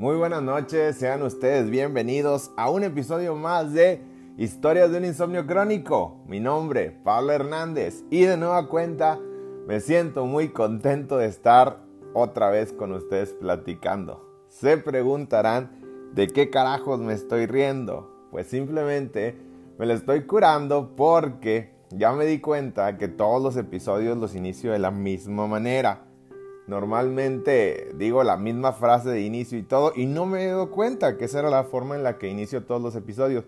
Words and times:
Muy 0.00 0.16
buenas 0.16 0.42
noches, 0.42 0.96
sean 0.96 1.22
ustedes 1.22 1.68
bienvenidos 1.68 2.52
a 2.56 2.70
un 2.70 2.84
episodio 2.84 3.34
más 3.34 3.74
de 3.74 4.00
Historias 4.38 4.90
de 4.90 4.96
un 4.96 5.04
insomnio 5.04 5.46
crónico. 5.46 6.22
Mi 6.26 6.40
nombre, 6.40 6.90
Pablo 7.04 7.32
Hernández, 7.32 8.02
y 8.08 8.22
de 8.22 8.38
nueva 8.38 8.66
cuenta 8.66 9.20
me 9.68 9.78
siento 9.80 10.24
muy 10.24 10.48
contento 10.48 11.18
de 11.18 11.26
estar 11.26 11.82
otra 12.14 12.48
vez 12.48 12.72
con 12.72 12.92
ustedes 12.92 13.34
platicando. 13.34 14.26
Se 14.48 14.78
preguntarán 14.78 16.08
de 16.14 16.28
qué 16.28 16.48
carajos 16.48 16.98
me 17.00 17.12
estoy 17.12 17.44
riendo. 17.44 18.10
Pues 18.30 18.46
simplemente 18.46 19.36
me 19.78 19.84
lo 19.84 19.92
estoy 19.92 20.22
curando 20.22 20.96
porque 20.96 21.74
ya 21.90 22.12
me 22.12 22.24
di 22.24 22.40
cuenta 22.40 22.96
que 22.96 23.08
todos 23.08 23.42
los 23.42 23.54
episodios 23.58 24.16
los 24.16 24.34
inicio 24.34 24.72
de 24.72 24.78
la 24.78 24.92
misma 24.92 25.46
manera. 25.46 26.06
Normalmente 26.70 27.90
digo 27.96 28.22
la 28.22 28.36
misma 28.36 28.72
frase 28.72 29.08
de 29.08 29.22
inicio 29.22 29.58
y 29.58 29.64
todo 29.64 29.92
y 29.96 30.06
no 30.06 30.24
me 30.24 30.44
he 30.44 30.46
dado 30.46 30.70
cuenta 30.70 31.16
que 31.16 31.24
esa 31.24 31.40
era 31.40 31.50
la 31.50 31.64
forma 31.64 31.96
en 31.96 32.04
la 32.04 32.16
que 32.16 32.28
inicio 32.28 32.62
todos 32.62 32.80
los 32.80 32.94
episodios. 32.94 33.44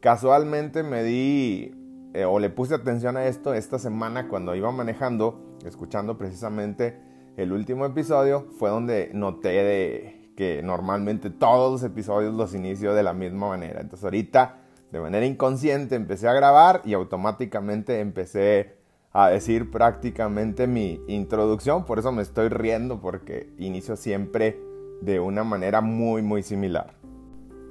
Casualmente 0.00 0.82
me 0.82 1.04
di 1.04 2.10
eh, 2.12 2.24
o 2.24 2.40
le 2.40 2.50
puse 2.50 2.74
atención 2.74 3.16
a 3.16 3.26
esto 3.26 3.54
esta 3.54 3.78
semana 3.78 4.26
cuando 4.26 4.56
iba 4.56 4.72
manejando, 4.72 5.56
escuchando 5.64 6.18
precisamente 6.18 6.98
el 7.36 7.52
último 7.52 7.86
episodio, 7.86 8.48
fue 8.58 8.68
donde 8.68 9.10
noté 9.14 10.32
que 10.36 10.60
normalmente 10.64 11.30
todos 11.30 11.70
los 11.70 11.88
episodios 11.88 12.34
los 12.34 12.52
inicio 12.52 12.94
de 12.94 13.04
la 13.04 13.12
misma 13.12 13.48
manera. 13.48 13.80
Entonces 13.80 14.02
ahorita 14.02 14.58
de 14.90 14.98
manera 14.98 15.24
inconsciente 15.24 15.94
empecé 15.94 16.26
a 16.26 16.32
grabar 16.32 16.82
y 16.84 16.94
automáticamente 16.94 18.00
empecé 18.00 18.74
a 19.18 19.30
decir 19.30 19.70
prácticamente 19.70 20.66
mi 20.66 21.00
introducción, 21.08 21.86
por 21.86 21.98
eso 21.98 22.12
me 22.12 22.20
estoy 22.20 22.50
riendo 22.50 23.00
porque 23.00 23.50
inicio 23.56 23.96
siempre 23.96 24.60
de 25.00 25.20
una 25.20 25.42
manera 25.42 25.80
muy 25.80 26.20
muy 26.20 26.42
similar. 26.42 26.92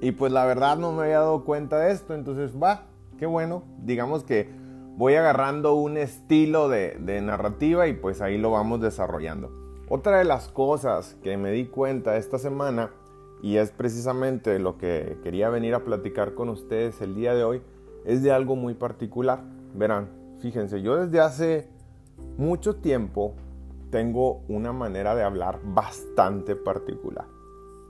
Y 0.02 0.14
pues 0.14 0.32
la 0.32 0.44
verdad 0.46 0.76
no 0.76 0.92
me 0.92 1.04
había 1.04 1.20
dado 1.20 1.46
cuenta 1.46 1.78
de 1.78 1.92
esto, 1.92 2.16
entonces 2.16 2.52
va, 2.60 2.88
qué 3.20 3.28
bueno, 3.28 3.62
digamos 3.84 4.24
que 4.24 4.50
voy 4.98 5.14
agarrando 5.14 5.76
un 5.76 5.98
estilo 5.98 6.68
de, 6.68 6.98
de 7.00 7.22
narrativa 7.22 7.88
y 7.88 7.94
pues 7.94 8.22
ahí 8.22 8.40
lo 8.40 8.50
vamos 8.50 8.82
desarrollando. 8.82 9.52
Otra 9.88 10.18
de 10.18 10.26
las 10.26 10.48
cosas 10.48 11.16
que 11.22 11.38
me 11.38 11.52
di 11.52 11.66
cuenta 11.68 12.18
esta 12.18 12.40
semana 12.40 12.90
y 13.44 13.58
es 13.58 13.70
precisamente 13.70 14.58
lo 14.58 14.80
que 14.80 15.20
quería 15.22 15.50
venir 15.50 15.76
a 15.76 15.84
platicar 15.84 16.34
con 16.34 16.50
ustedes 16.50 17.02
el 17.02 17.14
día 17.14 17.36
de 17.36 17.44
hoy, 17.44 17.62
es 18.04 18.24
de 18.24 18.32
algo 18.32 18.56
muy 18.56 18.74
particular. 18.74 19.44
Verán, 19.76 20.25
Fíjense, 20.46 20.84
yo 20.84 20.96
desde 20.98 21.20
hace 21.20 21.68
mucho 22.38 22.76
tiempo 22.76 23.34
tengo 23.90 24.44
una 24.48 24.74
manera 24.74 25.16
de 25.16 25.24
hablar 25.24 25.60
bastante 25.64 26.56
particular. 26.56 27.26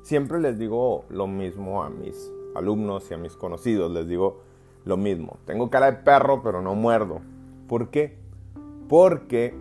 Siempre 0.03 0.39
les 0.39 0.58
digo 0.58 1.03
lo 1.09 1.28
mismo 1.28 1.84
a 1.84 1.89
mis 1.89 2.31
alumnos 2.56 3.12
y 3.12 3.14
a 3.14 3.17
mis 3.17 3.36
conocidos, 3.36 3.92
les 3.92 4.08
digo 4.08 4.39
lo 4.86 4.95
mismo. 4.95 5.36
Tengo 5.44 5.70
cara 5.70 5.88
de 5.88 5.97
perro, 5.97 6.44
pero 6.44 6.62
no 6.62 6.75
muerdo. 6.75 7.20
¿Por 7.67 7.89
qué? 7.89 8.17
Porque 8.88 9.53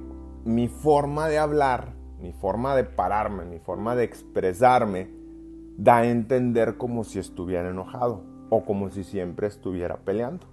mi 0.45 0.69
forma 0.69 1.27
de 1.27 1.39
hablar, 1.39 1.95
mi 2.20 2.33
forma 2.33 2.77
de 2.77 2.84
pararme, 2.84 3.45
mi 3.45 3.58
forma 3.58 3.97
de 3.97 4.05
expresarme, 4.05 5.11
da 5.77 5.97
a 5.97 6.06
entender 6.06 6.77
como 6.77 7.03
si 7.03 7.19
estuviera 7.19 7.70
enojado 7.70 8.23
o 8.51 8.64
como 8.64 8.89
si 8.91 9.03
siempre 9.03 9.48
estuviera 9.48 9.97
peleando. 9.97 10.47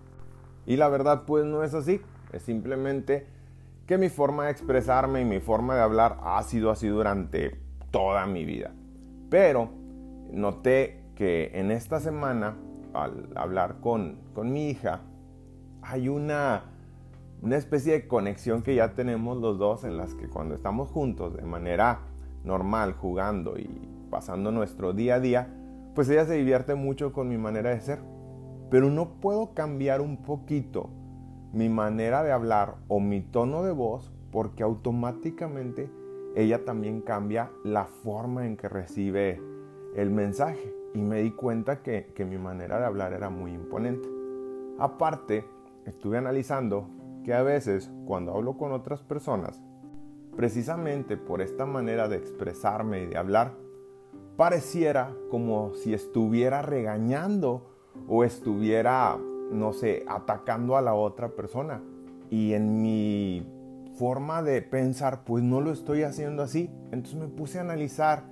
Y 0.65 0.77
la 0.77 0.89
verdad 0.89 1.25
pues 1.27 1.45
no 1.45 1.63
es 1.63 1.75
así. 1.75 2.01
Es 2.33 2.43
simplemente 2.43 3.27
que 3.85 3.97
mi 3.97 4.09
forma 4.09 4.45
de 4.45 4.51
expresarme 4.51 5.21
y 5.21 5.25
mi 5.25 5.39
forma 5.39 5.75
de 5.75 5.81
hablar 5.81 6.17
ha 6.23 6.41
sido 6.43 6.71
así 6.71 6.87
durante 6.87 7.59
toda 7.91 8.25
mi 8.25 8.45
vida. 8.45 8.71
Pero 9.29 9.69
noté 10.31 11.01
que 11.15 11.51
en 11.53 11.71
esta 11.71 11.99
semana, 11.99 12.55
al 12.93 13.29
hablar 13.35 13.79
con, 13.81 14.17
con 14.33 14.51
mi 14.51 14.69
hija, 14.69 15.01
hay 15.81 16.09
una, 16.09 16.63
una 17.41 17.57
especie 17.57 17.93
de 17.93 18.07
conexión 18.07 18.61
que 18.61 18.75
ya 18.75 18.93
tenemos 18.93 19.37
los 19.37 19.57
dos 19.57 19.83
en 19.83 19.97
las 19.97 20.13
que 20.15 20.29
cuando 20.29 20.55
estamos 20.55 20.89
juntos 20.89 21.35
de 21.35 21.43
manera 21.43 21.99
normal, 22.43 22.93
jugando 22.93 23.57
y 23.57 23.69
pasando 24.09 24.51
nuestro 24.51 24.93
día 24.93 25.15
a 25.15 25.19
día, 25.19 25.53
pues 25.95 26.09
ella 26.09 26.25
se 26.25 26.35
divierte 26.35 26.75
mucho 26.75 27.11
con 27.11 27.27
mi 27.27 27.37
manera 27.37 27.71
de 27.71 27.81
ser. 27.81 27.99
Pero 28.69 28.89
no 28.89 29.19
puedo 29.19 29.53
cambiar 29.53 29.99
un 29.99 30.17
poquito 30.17 30.89
mi 31.53 31.69
manera 31.69 32.23
de 32.23 32.31
hablar 32.31 32.75
o 32.87 32.99
mi 32.99 33.21
tono 33.21 33.63
de 33.63 33.71
voz 33.71 34.11
porque 34.31 34.63
automáticamente 34.63 35.89
ella 36.35 36.63
también 36.63 37.01
cambia 37.01 37.51
la 37.63 37.85
forma 37.85 38.45
en 38.45 38.55
que 38.55 38.69
recibe 38.69 39.41
el 39.95 40.09
mensaje 40.09 40.73
y 40.93 41.01
me 41.01 41.21
di 41.21 41.31
cuenta 41.31 41.81
que, 41.81 42.11
que 42.15 42.25
mi 42.25 42.37
manera 42.37 42.79
de 42.79 42.85
hablar 42.85 43.13
era 43.13 43.29
muy 43.29 43.51
imponente. 43.51 44.07
Aparte, 44.79 45.45
estuve 45.85 46.17
analizando 46.17 46.87
que 47.23 47.33
a 47.33 47.43
veces 47.43 47.91
cuando 48.05 48.33
hablo 48.33 48.57
con 48.57 48.71
otras 48.71 49.03
personas, 49.03 49.61
precisamente 50.35 51.17
por 51.17 51.41
esta 51.41 51.65
manera 51.65 52.07
de 52.07 52.17
expresarme 52.17 53.03
y 53.03 53.05
de 53.07 53.17
hablar, 53.17 53.53
pareciera 54.37 55.13
como 55.29 55.73
si 55.73 55.93
estuviera 55.93 56.61
regañando 56.61 57.69
o 58.07 58.23
estuviera 58.23 59.17
no 59.51 59.73
sé, 59.73 60.05
atacando 60.07 60.77
a 60.77 60.81
la 60.81 60.93
otra 60.93 61.29
persona. 61.35 61.81
Y 62.29 62.53
en 62.53 62.81
mi 62.81 63.45
forma 63.97 64.41
de 64.41 64.61
pensar, 64.61 65.23
pues 65.23 65.43
no 65.43 65.61
lo 65.61 65.71
estoy 65.71 66.03
haciendo 66.03 66.43
así. 66.43 66.69
Entonces 66.91 67.15
me 67.15 67.27
puse 67.27 67.59
a 67.59 67.61
analizar 67.61 68.23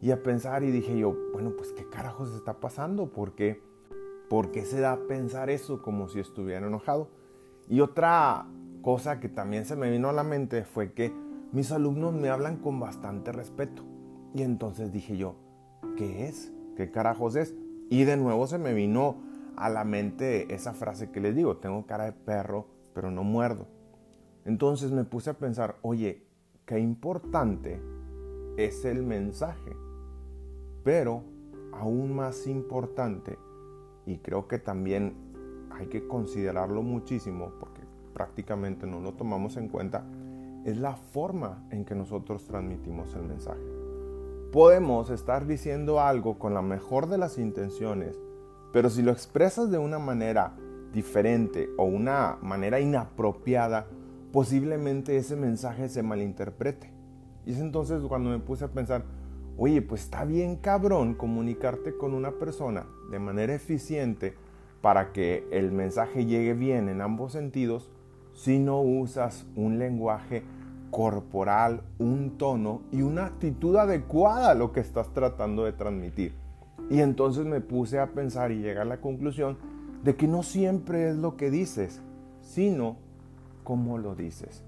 y 0.00 0.10
a 0.10 0.22
pensar 0.22 0.64
y 0.64 0.70
dije 0.70 0.98
yo, 0.98 1.16
bueno, 1.32 1.52
pues 1.56 1.72
qué 1.72 1.88
carajos 1.88 2.34
está 2.34 2.54
pasando, 2.58 3.12
¿por 3.12 3.34
qué? 3.34 3.62
¿Por 4.28 4.50
qué 4.50 4.64
se 4.64 4.80
da 4.80 4.92
a 4.92 5.06
pensar 5.06 5.50
eso 5.50 5.80
como 5.82 6.08
si 6.08 6.18
estuviera 6.18 6.66
enojado? 6.66 7.08
Y 7.68 7.80
otra 7.80 8.46
cosa 8.82 9.20
que 9.20 9.28
también 9.28 9.64
se 9.64 9.76
me 9.76 9.90
vino 9.90 10.08
a 10.08 10.12
la 10.12 10.24
mente 10.24 10.64
fue 10.64 10.92
que 10.92 11.12
mis 11.52 11.70
alumnos 11.70 12.14
me 12.14 12.30
hablan 12.30 12.56
con 12.56 12.80
bastante 12.80 13.30
respeto. 13.30 13.84
Y 14.34 14.42
entonces 14.42 14.90
dije 14.90 15.16
yo, 15.16 15.36
¿qué 15.96 16.26
es? 16.26 16.52
¿Qué 16.76 16.90
carajos 16.90 17.36
es? 17.36 17.54
Y 17.90 18.04
de 18.04 18.16
nuevo 18.16 18.46
se 18.46 18.58
me 18.58 18.72
vino 18.72 19.16
a 19.56 19.68
la 19.68 19.84
mente 19.84 20.52
esa 20.54 20.72
frase 20.72 21.10
que 21.10 21.20
les 21.20 21.34
digo, 21.34 21.56
tengo 21.56 21.86
cara 21.86 22.04
de 22.04 22.12
perro, 22.12 22.66
pero 22.94 23.10
no 23.10 23.24
muerdo. 23.24 23.66
Entonces 24.44 24.90
me 24.90 25.04
puse 25.04 25.30
a 25.30 25.38
pensar, 25.38 25.76
oye, 25.82 26.26
qué 26.66 26.78
importante 26.78 27.80
es 28.56 28.84
el 28.84 29.02
mensaje, 29.02 29.76
pero 30.84 31.22
aún 31.72 32.14
más 32.14 32.46
importante, 32.46 33.38
y 34.04 34.18
creo 34.18 34.48
que 34.48 34.58
también 34.58 35.14
hay 35.70 35.86
que 35.86 36.06
considerarlo 36.06 36.82
muchísimo, 36.82 37.52
porque 37.58 37.82
prácticamente 38.12 38.86
no 38.86 39.00
lo 39.00 39.14
tomamos 39.14 39.56
en 39.56 39.68
cuenta, 39.68 40.04
es 40.64 40.76
la 40.76 40.96
forma 40.96 41.64
en 41.70 41.84
que 41.84 41.94
nosotros 41.94 42.44
transmitimos 42.46 43.14
el 43.14 43.22
mensaje. 43.22 43.62
Podemos 44.52 45.10
estar 45.10 45.46
diciendo 45.46 46.00
algo 46.00 46.38
con 46.38 46.52
la 46.52 46.62
mejor 46.62 47.08
de 47.08 47.18
las 47.18 47.38
intenciones, 47.38 48.20
pero 48.72 48.90
si 48.90 49.02
lo 49.02 49.12
expresas 49.12 49.70
de 49.70 49.78
una 49.78 49.98
manera 49.98 50.54
diferente 50.92 51.70
o 51.76 51.84
una 51.84 52.38
manera 52.42 52.80
inapropiada, 52.80 53.86
posiblemente 54.32 55.16
ese 55.16 55.36
mensaje 55.36 55.88
se 55.88 56.02
malinterprete. 56.02 56.90
Y 57.44 57.52
es 57.52 57.58
entonces 57.58 58.02
cuando 58.08 58.30
me 58.30 58.38
puse 58.38 58.64
a 58.64 58.72
pensar, 58.72 59.04
oye, 59.56 59.82
pues 59.82 60.02
está 60.02 60.24
bien 60.24 60.56
cabrón 60.56 61.14
comunicarte 61.14 61.96
con 61.96 62.14
una 62.14 62.32
persona 62.32 62.86
de 63.10 63.18
manera 63.18 63.54
eficiente 63.54 64.34
para 64.80 65.12
que 65.12 65.46
el 65.50 65.70
mensaje 65.70 66.24
llegue 66.24 66.54
bien 66.54 66.88
en 66.88 67.00
ambos 67.00 67.32
sentidos 67.32 67.90
si 68.32 68.58
no 68.58 68.80
usas 68.80 69.46
un 69.56 69.78
lenguaje 69.78 70.42
corporal, 70.90 71.82
un 71.98 72.36
tono 72.38 72.82
y 72.90 73.02
una 73.02 73.26
actitud 73.26 73.76
adecuada 73.76 74.50
a 74.50 74.54
lo 74.54 74.72
que 74.72 74.80
estás 74.80 75.12
tratando 75.12 75.64
de 75.64 75.72
transmitir. 75.72 76.41
Y 76.90 77.00
entonces 77.00 77.46
me 77.46 77.60
puse 77.60 77.98
a 77.98 78.12
pensar 78.12 78.52
y 78.52 78.60
llegar 78.60 78.82
a 78.82 78.90
la 78.90 79.00
conclusión 79.00 79.58
de 80.04 80.16
que 80.16 80.26
no 80.26 80.42
siempre 80.42 81.08
es 81.08 81.16
lo 81.16 81.36
que 81.36 81.50
dices, 81.50 82.02
sino 82.40 82.96
cómo 83.64 83.98
lo 83.98 84.14
dices. 84.14 84.64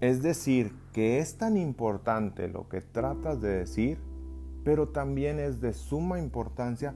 Es 0.00 0.22
decir, 0.22 0.72
que 0.92 1.18
es 1.18 1.36
tan 1.36 1.56
importante 1.56 2.48
lo 2.48 2.68
que 2.68 2.80
tratas 2.80 3.40
de 3.40 3.50
decir, 3.50 3.98
pero 4.64 4.88
también 4.88 5.38
es 5.38 5.60
de 5.60 5.72
suma 5.72 6.18
importancia 6.18 6.94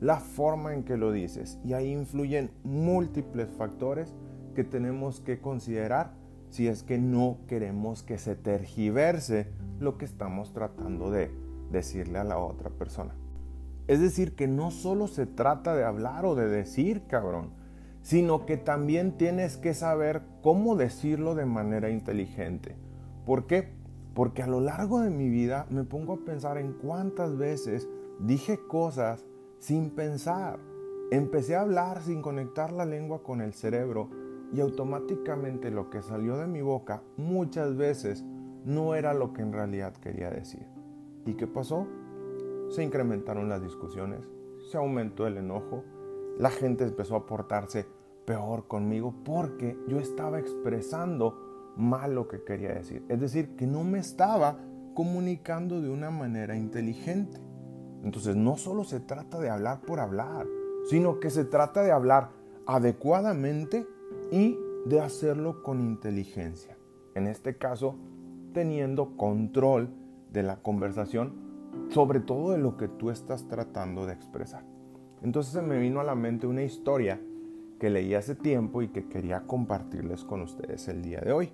la 0.00 0.20
forma 0.20 0.74
en 0.74 0.82
que 0.82 0.96
lo 0.96 1.12
dices. 1.12 1.58
Y 1.64 1.74
ahí 1.74 1.92
influyen 1.92 2.50
múltiples 2.64 3.48
factores 3.56 4.14
que 4.54 4.64
tenemos 4.64 5.20
que 5.20 5.40
considerar 5.40 6.12
si 6.50 6.68
es 6.68 6.82
que 6.82 6.98
no 6.98 7.38
queremos 7.46 8.02
que 8.02 8.18
se 8.18 8.36
tergiverse 8.36 9.48
lo 9.78 9.98
que 9.98 10.04
estamos 10.04 10.52
tratando 10.52 11.10
de 11.10 11.30
decirle 11.70 12.18
a 12.18 12.24
la 12.24 12.38
otra 12.38 12.70
persona. 12.70 13.14
Es 13.88 14.00
decir, 14.00 14.34
que 14.34 14.48
no 14.48 14.70
solo 14.70 15.06
se 15.06 15.26
trata 15.26 15.74
de 15.74 15.84
hablar 15.84 16.26
o 16.26 16.34
de 16.34 16.48
decir, 16.48 17.02
cabrón, 17.06 17.50
sino 18.02 18.46
que 18.46 18.56
también 18.56 19.16
tienes 19.16 19.56
que 19.56 19.74
saber 19.74 20.22
cómo 20.42 20.76
decirlo 20.76 21.34
de 21.34 21.46
manera 21.46 21.90
inteligente. 21.90 22.76
¿Por 23.24 23.46
qué? 23.46 23.68
Porque 24.14 24.42
a 24.42 24.46
lo 24.46 24.60
largo 24.60 25.00
de 25.00 25.10
mi 25.10 25.28
vida 25.28 25.66
me 25.70 25.84
pongo 25.84 26.14
a 26.14 26.24
pensar 26.24 26.58
en 26.58 26.72
cuántas 26.72 27.36
veces 27.36 27.88
dije 28.20 28.58
cosas 28.68 29.24
sin 29.58 29.90
pensar. 29.90 30.58
Empecé 31.10 31.56
a 31.56 31.60
hablar 31.60 32.02
sin 32.02 32.22
conectar 32.22 32.72
la 32.72 32.84
lengua 32.84 33.22
con 33.22 33.40
el 33.40 33.52
cerebro 33.52 34.10
y 34.52 34.60
automáticamente 34.60 35.70
lo 35.70 35.90
que 35.90 36.02
salió 36.02 36.36
de 36.36 36.46
mi 36.46 36.62
boca 36.62 37.02
muchas 37.16 37.76
veces 37.76 38.24
no 38.64 38.94
era 38.94 39.14
lo 39.14 39.32
que 39.32 39.42
en 39.42 39.52
realidad 39.52 39.94
quería 39.94 40.30
decir. 40.30 40.66
¿Y 41.24 41.34
qué 41.34 41.46
pasó? 41.46 41.86
Se 42.68 42.82
incrementaron 42.82 43.48
las 43.48 43.62
discusiones, 43.62 44.28
se 44.70 44.76
aumentó 44.76 45.26
el 45.26 45.36
enojo, 45.38 45.84
la 46.38 46.50
gente 46.50 46.84
empezó 46.84 47.16
a 47.16 47.26
portarse 47.26 47.86
peor 48.26 48.66
conmigo 48.66 49.14
porque 49.24 49.78
yo 49.86 49.98
estaba 49.98 50.38
expresando 50.38 51.74
mal 51.76 52.14
lo 52.14 52.28
que 52.28 52.42
quería 52.42 52.74
decir. 52.74 53.04
Es 53.08 53.20
decir, 53.20 53.56
que 53.56 53.66
no 53.66 53.84
me 53.84 53.98
estaba 53.98 54.58
comunicando 54.94 55.80
de 55.80 55.90
una 55.90 56.10
manera 56.10 56.56
inteligente. 56.56 57.38
Entonces 58.02 58.36
no 58.36 58.56
solo 58.56 58.84
se 58.84 59.00
trata 59.00 59.38
de 59.38 59.50
hablar 59.50 59.80
por 59.82 60.00
hablar, 60.00 60.46
sino 60.88 61.20
que 61.20 61.30
se 61.30 61.44
trata 61.44 61.82
de 61.82 61.92
hablar 61.92 62.30
adecuadamente 62.66 63.86
y 64.30 64.58
de 64.86 65.00
hacerlo 65.00 65.62
con 65.62 65.80
inteligencia. 65.80 66.76
En 67.14 67.26
este 67.26 67.56
caso, 67.56 67.96
teniendo 68.52 69.16
control 69.16 69.90
de 70.32 70.42
la 70.42 70.62
conversación, 70.62 71.45
sobre 71.90 72.20
todo 72.20 72.52
de 72.52 72.58
lo 72.58 72.76
que 72.76 72.88
tú 72.88 73.10
estás 73.10 73.46
tratando 73.48 74.06
de 74.06 74.12
expresar. 74.12 74.64
Entonces 75.22 75.52
se 75.52 75.62
me 75.62 75.78
vino 75.78 76.00
a 76.00 76.04
la 76.04 76.14
mente 76.14 76.46
una 76.46 76.62
historia 76.62 77.20
que 77.78 77.90
leí 77.90 78.14
hace 78.14 78.34
tiempo 78.34 78.82
y 78.82 78.88
que 78.88 79.08
quería 79.08 79.42
compartirles 79.46 80.24
con 80.24 80.42
ustedes 80.42 80.88
el 80.88 81.02
día 81.02 81.20
de 81.20 81.32
hoy. 81.32 81.50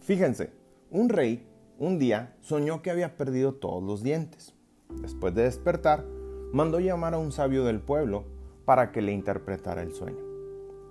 Fíjense, 0.00 0.52
un 0.90 1.08
rey 1.08 1.46
un 1.78 1.98
día 1.98 2.36
soñó 2.40 2.82
que 2.82 2.90
había 2.90 3.16
perdido 3.16 3.54
todos 3.54 3.82
los 3.82 4.02
dientes. 4.02 4.54
Después 5.00 5.34
de 5.34 5.44
despertar, 5.44 6.04
mandó 6.52 6.78
llamar 6.78 7.14
a 7.14 7.18
un 7.18 7.32
sabio 7.32 7.64
del 7.64 7.80
pueblo 7.80 8.24
para 8.66 8.92
que 8.92 9.00
le 9.00 9.12
interpretara 9.12 9.82
el 9.82 9.92
sueño. 9.92 10.22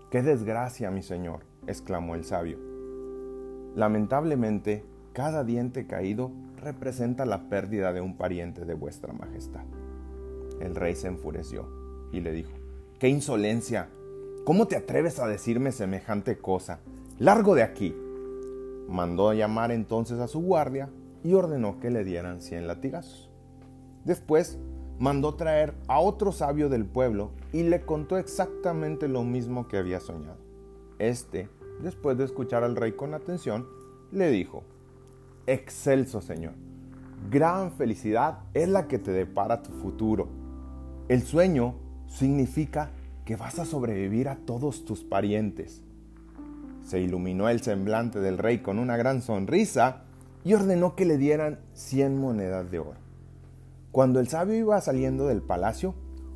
¡Qué 0.10 0.24
desgracia, 0.24 0.90
mi 0.90 1.04
señor! 1.04 1.42
exclamó 1.68 2.16
el 2.16 2.26
sabio. 2.26 2.58
Lamentablemente, 3.76 4.84
cada 5.14 5.44
diente 5.44 5.86
caído 5.86 6.32
representa 6.60 7.26
la 7.26 7.50
pérdida 7.50 7.94
de 7.94 8.02
un 8.02 8.18
pariente 8.18 8.66
de 8.66 8.74
vuestra 8.74 9.14
majestad. 9.14 9.64
El 10.60 10.76
rey 10.76 10.96
se 10.96 11.08
enfureció 11.08 11.68
y 12.12 12.20
le 12.20 12.32
dijo, 12.32 12.52
¡Qué 13.00 13.08
insolencia! 13.08 13.90
¿Cómo 14.46 14.68
te 14.68 14.76
atreves 14.76 15.20
a 15.20 15.28
decirme 15.28 15.72
semejante 15.72 16.38
cosa? 16.38 16.80
Largo 17.18 17.56
de 17.56 17.64
aquí. 17.64 17.96
Mandó 18.88 19.32
llamar 19.34 19.72
entonces 19.72 20.20
a 20.20 20.28
su 20.28 20.42
guardia 20.42 20.90
y 21.24 21.34
ordenó 21.34 21.80
que 21.80 21.92
le 21.92 22.04
dieran 22.04 22.42
cien 22.42 22.68
latigazos. 22.68 23.30
Después 24.06 24.58
mandó 24.98 25.36
traer 25.36 25.76
a 25.88 26.00
otro 26.00 26.32
sabio 26.32 26.68
del 26.68 26.86
pueblo 26.86 27.32
y 27.54 27.64
le 27.64 27.82
contó 27.82 28.18
exactamente 28.18 29.08
lo 29.08 29.24
mismo 29.24 29.68
que 29.68 29.78
había 29.78 30.00
soñado. 30.00 30.38
Este, 30.98 31.48
después 31.82 32.18
de 32.18 32.26
escuchar 32.26 32.64
al 32.64 32.76
rey 32.76 32.94
con 32.94 33.14
atención, 33.14 33.68
le 34.12 34.30
dijo, 34.30 34.64
Excelso 35.50 36.22
Señor, 36.22 36.54
gran 37.32 37.72
felicidad 37.72 38.42
es 38.54 38.70
la 38.70 38.88
que 38.88 39.00
te 39.00 39.12
depara 39.12 39.64
tu 39.64 39.72
futuro. 39.72 40.28
El 41.08 41.24
sueño 41.24 41.74
significa 42.06 42.92
que 43.26 43.36
vas 43.36 43.58
a 43.58 43.66
sobrevivir 43.66 44.30
a 44.30 44.36
todos 44.36 44.86
tus 44.86 45.04
parientes. 45.04 45.82
Se 46.84 47.02
iluminó 47.02 47.50
el 47.50 47.62
semblante 47.62 48.20
del 48.20 48.38
rey 48.38 48.60
con 48.60 48.78
una 48.78 48.96
gran 48.96 49.24
sonrisa 49.24 50.04
y 50.46 50.54
ordenó 50.54 50.96
que 50.96 51.06
le 51.06 51.18
dieran 51.18 51.58
cien 51.74 52.20
monedas 52.22 52.70
de 52.70 52.78
oro. 52.78 53.00
Cuando 53.92 54.20
el 54.20 54.28
sabio 54.28 54.54
iba 54.54 54.80
saliendo 54.82 55.26
del 55.26 55.42
palacio, 55.42 55.96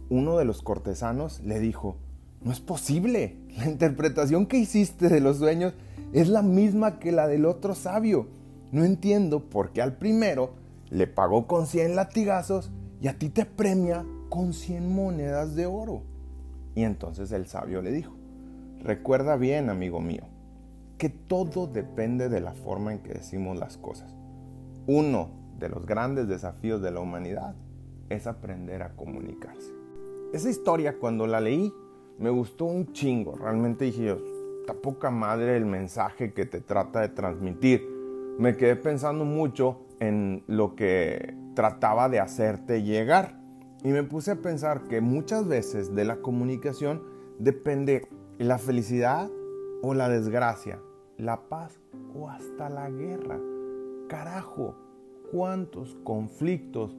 uno 0.09 0.39
de 0.39 0.45
los 0.45 0.63
cortesanos 0.63 1.39
le 1.41 1.59
dijo, 1.59 1.97
no 2.41 2.51
es 2.51 2.61
posible, 2.61 3.37
la 3.57 3.67
interpretación 3.67 4.47
que 4.47 4.57
hiciste 4.57 5.07
de 5.07 5.19
los 5.19 5.37
sueños 5.37 5.75
es 6.13 6.29
la 6.29 6.41
misma 6.41 6.97
que 6.97 7.11
la 7.11 7.27
del 7.27 7.45
otro 7.45 7.75
sabio. 7.75 8.41
No 8.73 8.83
entiendo 8.83 9.51
por 9.51 9.71
qué 9.71 9.83
al 9.83 9.97
primero 9.97 10.55
le 10.89 11.05
pagó 11.05 11.45
con 11.45 11.67
100 11.67 11.95
latigazos 11.95 12.71
y 12.99 13.07
a 13.07 13.19
ti 13.19 13.29
te 13.29 13.45
premia 13.45 14.03
con 14.29 14.51
100 14.51 14.91
monedas 14.91 15.55
de 15.55 15.67
oro. 15.67 16.01
Y 16.73 16.81
entonces 16.81 17.31
el 17.33 17.45
sabio 17.45 17.83
le 17.83 17.91
dijo, 17.91 18.15
recuerda 18.79 19.35
bien, 19.35 19.69
amigo 19.69 19.99
mío, 20.01 20.23
que 20.97 21.09
todo 21.09 21.67
depende 21.67 22.29
de 22.29 22.41
la 22.41 22.53
forma 22.53 22.91
en 22.91 23.03
que 23.03 23.13
decimos 23.13 23.59
las 23.59 23.77
cosas. 23.77 24.11
Uno 24.87 25.29
de 25.59 25.69
los 25.69 25.85
grandes 25.85 26.27
desafíos 26.27 26.81
de 26.81 26.89
la 26.89 26.99
humanidad 26.99 27.53
es 28.09 28.25
aprender 28.25 28.81
a 28.81 28.95
comunicarse. 28.95 29.71
Esa 30.33 30.49
historia 30.49 30.97
cuando 30.97 31.27
la 31.27 31.41
leí 31.41 31.71
me 32.17 32.31
gustó 32.31 32.65
un 32.65 32.91
chingo. 32.91 33.35
Realmente 33.35 33.85
dije 33.85 34.05
yo, 34.05 34.17
está 34.61 34.73
poca 34.73 35.11
madre 35.11 35.57
el 35.57 35.67
mensaje 35.67 36.33
que 36.33 36.47
te 36.47 36.59
trata 36.59 37.01
de 37.01 37.09
transmitir. 37.09 37.92
Me 38.39 38.57
quedé 38.57 38.75
pensando 38.75 39.25
mucho 39.25 39.85
en 39.99 40.43
lo 40.47 40.75
que 40.75 41.35
trataba 41.53 42.09
de 42.09 42.19
hacerte 42.19 42.81
llegar. 42.81 43.39
Y 43.83 43.89
me 43.89 44.03
puse 44.03 44.31
a 44.31 44.41
pensar 44.41 44.87
que 44.87 45.01
muchas 45.01 45.47
veces 45.47 45.93
de 45.93 46.05
la 46.05 46.17
comunicación 46.17 47.03
depende 47.37 48.07
la 48.39 48.57
felicidad 48.57 49.29
o 49.81 49.93
la 49.93 50.09
desgracia, 50.09 50.79
la 51.17 51.47
paz 51.47 51.79
o 52.15 52.29
hasta 52.29 52.69
la 52.69 52.89
guerra. 52.89 53.39
Carajo, 54.07 54.75
cuántos 55.31 55.95
conflictos 56.03 56.97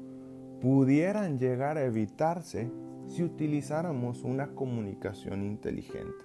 pudieran 0.60 1.38
llegar 1.38 1.78
a 1.78 1.84
evitarse 1.84 2.70
si 3.06 3.22
utilizáramos 3.22 4.22
una 4.22 4.54
comunicación 4.54 5.42
inteligente. 5.42 6.24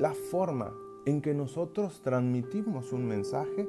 La 0.00 0.12
forma 0.12 0.72
en 1.06 1.20
que 1.20 1.34
nosotros 1.34 2.00
transmitimos 2.02 2.92
un 2.92 3.06
mensaje 3.06 3.68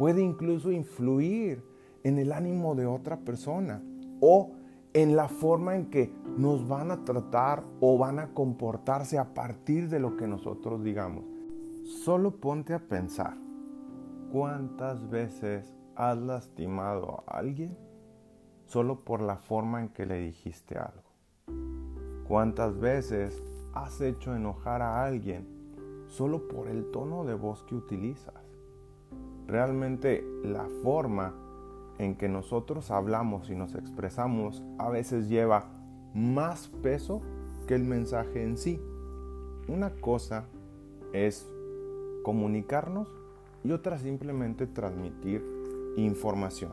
puede 0.00 0.22
incluso 0.22 0.72
influir 0.72 1.62
en 2.04 2.18
el 2.18 2.32
ánimo 2.32 2.74
de 2.74 2.86
otra 2.86 3.18
persona 3.18 3.82
o 4.22 4.52
en 4.94 5.14
la 5.14 5.28
forma 5.28 5.76
en 5.76 5.90
que 5.90 6.10
nos 6.38 6.66
van 6.66 6.90
a 6.90 7.04
tratar 7.04 7.62
o 7.80 7.98
van 7.98 8.18
a 8.18 8.32
comportarse 8.32 9.18
a 9.18 9.34
partir 9.34 9.90
de 9.90 10.00
lo 10.00 10.16
que 10.16 10.26
nosotros 10.26 10.82
digamos. 10.82 11.26
Solo 12.02 12.40
ponte 12.40 12.72
a 12.72 12.78
pensar 12.78 13.36
cuántas 14.32 15.10
veces 15.10 15.70
has 15.94 16.16
lastimado 16.16 17.22
a 17.26 17.36
alguien 17.36 17.76
solo 18.64 19.04
por 19.04 19.20
la 19.20 19.36
forma 19.36 19.82
en 19.82 19.90
que 19.90 20.06
le 20.06 20.18
dijiste 20.18 20.78
algo? 20.78 21.10
¿Cuántas 22.26 22.80
veces 22.80 23.42
has 23.74 24.00
hecho 24.00 24.34
enojar 24.34 24.80
a 24.80 25.04
alguien 25.04 25.46
solo 26.06 26.48
por 26.48 26.68
el 26.68 26.90
tono 26.90 27.26
de 27.26 27.34
voz 27.34 27.64
que 27.64 27.74
utilizas? 27.74 28.39
Realmente 29.46 30.24
la 30.44 30.66
forma 30.82 31.34
en 31.98 32.14
que 32.16 32.28
nosotros 32.28 32.90
hablamos 32.90 33.50
y 33.50 33.54
nos 33.54 33.74
expresamos 33.74 34.62
a 34.78 34.88
veces 34.88 35.28
lleva 35.28 35.66
más 36.14 36.68
peso 36.82 37.20
que 37.66 37.74
el 37.74 37.84
mensaje 37.84 38.42
en 38.42 38.56
sí. 38.56 38.80
Una 39.68 39.90
cosa 39.90 40.46
es 41.12 41.48
comunicarnos 42.22 43.08
y 43.64 43.72
otra 43.72 43.98
simplemente 43.98 44.66
transmitir 44.66 45.44
información. 45.96 46.72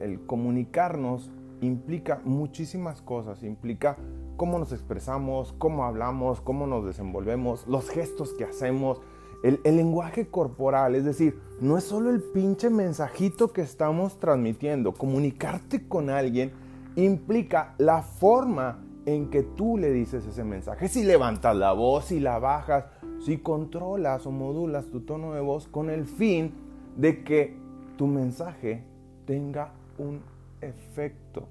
El 0.00 0.24
comunicarnos 0.24 1.30
implica 1.60 2.22
muchísimas 2.24 3.02
cosas, 3.02 3.42
implica 3.42 3.96
cómo 4.36 4.58
nos 4.58 4.72
expresamos, 4.72 5.54
cómo 5.58 5.84
hablamos, 5.84 6.40
cómo 6.40 6.66
nos 6.66 6.86
desenvolvemos, 6.86 7.66
los 7.66 7.90
gestos 7.90 8.32
que 8.32 8.44
hacemos, 8.44 9.00
el, 9.42 9.60
lenguaje 9.64 10.28
corporal, 10.28 10.94
es 10.94 11.04
decir, 11.04 11.38
no 11.60 11.78
es 11.78 11.84
solo 11.84 12.10
el 12.10 12.22
pinche 12.22 12.70
mensajito 12.70 13.52
que 13.52 13.62
estamos 13.62 14.18
transmitiendo, 14.18 14.92
comunicarte 14.92 15.86
con 15.88 16.10
alguien 16.10 16.52
implica 16.96 17.74
la 17.78 18.02
forma 18.02 18.82
en 19.06 19.30
que 19.30 19.42
tú 19.42 19.78
le 19.78 19.90
dices 19.90 20.26
ese 20.26 20.44
mensaje, 20.44 20.88
si 20.88 21.04
levantas 21.04 21.56
la 21.56 21.72
voz, 21.72 22.06
si 22.06 22.20
la 22.20 22.38
bajas, 22.38 22.84
si 23.24 23.38
controlas 23.38 24.26
o 24.26 24.30
modulas 24.30 24.86
tu 24.86 25.00
tono 25.00 25.32
de 25.32 25.40
voz 25.40 25.68
con 25.68 25.90
el 25.90 26.04
fin 26.04 26.52
de 26.96 27.22
que 27.24 27.56
tu 27.96 28.06
mensaje 28.06 28.84
tenga 29.26 29.72
un 29.98 30.20
efecto 30.60 31.48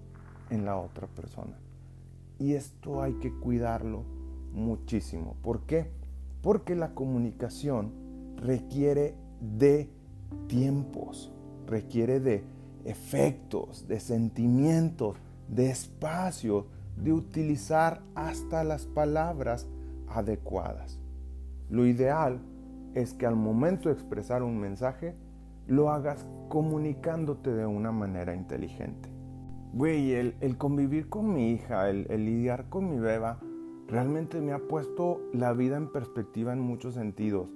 en 0.49 0.65
la 0.65 0.77
otra 0.77 1.07
persona. 1.07 1.57
Y 2.39 2.53
esto 2.53 3.01
hay 3.01 3.13
que 3.13 3.33
cuidarlo 3.33 4.03
muchísimo. 4.53 5.35
¿Por 5.41 5.61
qué? 5.61 5.91
Porque 6.41 6.75
la 6.75 6.93
comunicación 6.93 7.91
requiere 8.37 9.15
de 9.41 9.89
tiempos, 10.47 11.31
requiere 11.67 12.19
de 12.19 12.43
efectos, 12.85 13.87
de 13.87 13.99
sentimientos, 13.99 15.17
de 15.47 15.69
espacios, 15.69 16.65
de 16.95 17.13
utilizar 17.13 18.01
hasta 18.15 18.63
las 18.63 18.85
palabras 18.85 19.67
adecuadas. 20.07 20.99
Lo 21.69 21.85
ideal 21.85 22.39
es 22.95 23.13
que 23.13 23.25
al 23.25 23.35
momento 23.35 23.89
de 23.89 23.95
expresar 23.95 24.43
un 24.43 24.59
mensaje, 24.59 25.15
lo 25.67 25.91
hagas 25.91 26.25
comunicándote 26.49 27.53
de 27.53 27.65
una 27.65 27.91
manera 27.91 28.35
inteligente. 28.35 29.09
güey, 29.71 30.13
el, 30.13 30.57
convivir 30.57 31.09
con 31.09 31.31
mi 31.31 31.51
hija, 31.51 31.89
el, 31.89 32.07
lidiar 32.07 32.69
con 32.69 32.89
mi 32.89 32.99
beba, 32.99 33.39
realmente 33.89 34.39
me 34.39 34.53
ha 34.53 34.59
puesto 34.59 35.19
la 35.33 35.53
vida 35.53 35.75
en 35.75 35.87
perspectiva 35.87 36.53
en 36.53 36.59
muchos 36.59 36.93
sentidos. 36.93 37.47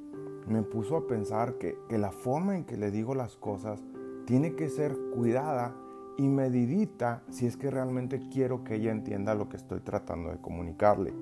Me 0.48 0.64
puso 0.64 0.98
a 0.98 1.08
pensar 1.08 1.58
que, 1.58 1.78
la 1.90 2.12
forma 2.12 2.56
en 2.56 2.66
que 2.66 2.76
le 2.76 2.92
digo 2.92 3.14
las 3.14 3.38
cosas 3.38 3.82
tiene 4.26 4.56
que 4.56 4.70
ser 4.70 4.98
cuidada 5.14 5.76
y 6.18 6.28
medidita 6.28 7.24
si 7.30 7.46
es 7.46 7.56
que 7.56 7.72
realmente 7.72 8.30
quiero 8.32 8.64
que 8.64 8.76
ella 8.76 8.92
entienda 8.92 9.36
lo 9.36 9.48
que 9.48 9.58
estoy 9.58 9.80
tratando 9.82 10.32
de 10.32 10.42
comunicarle. 10.42 11.14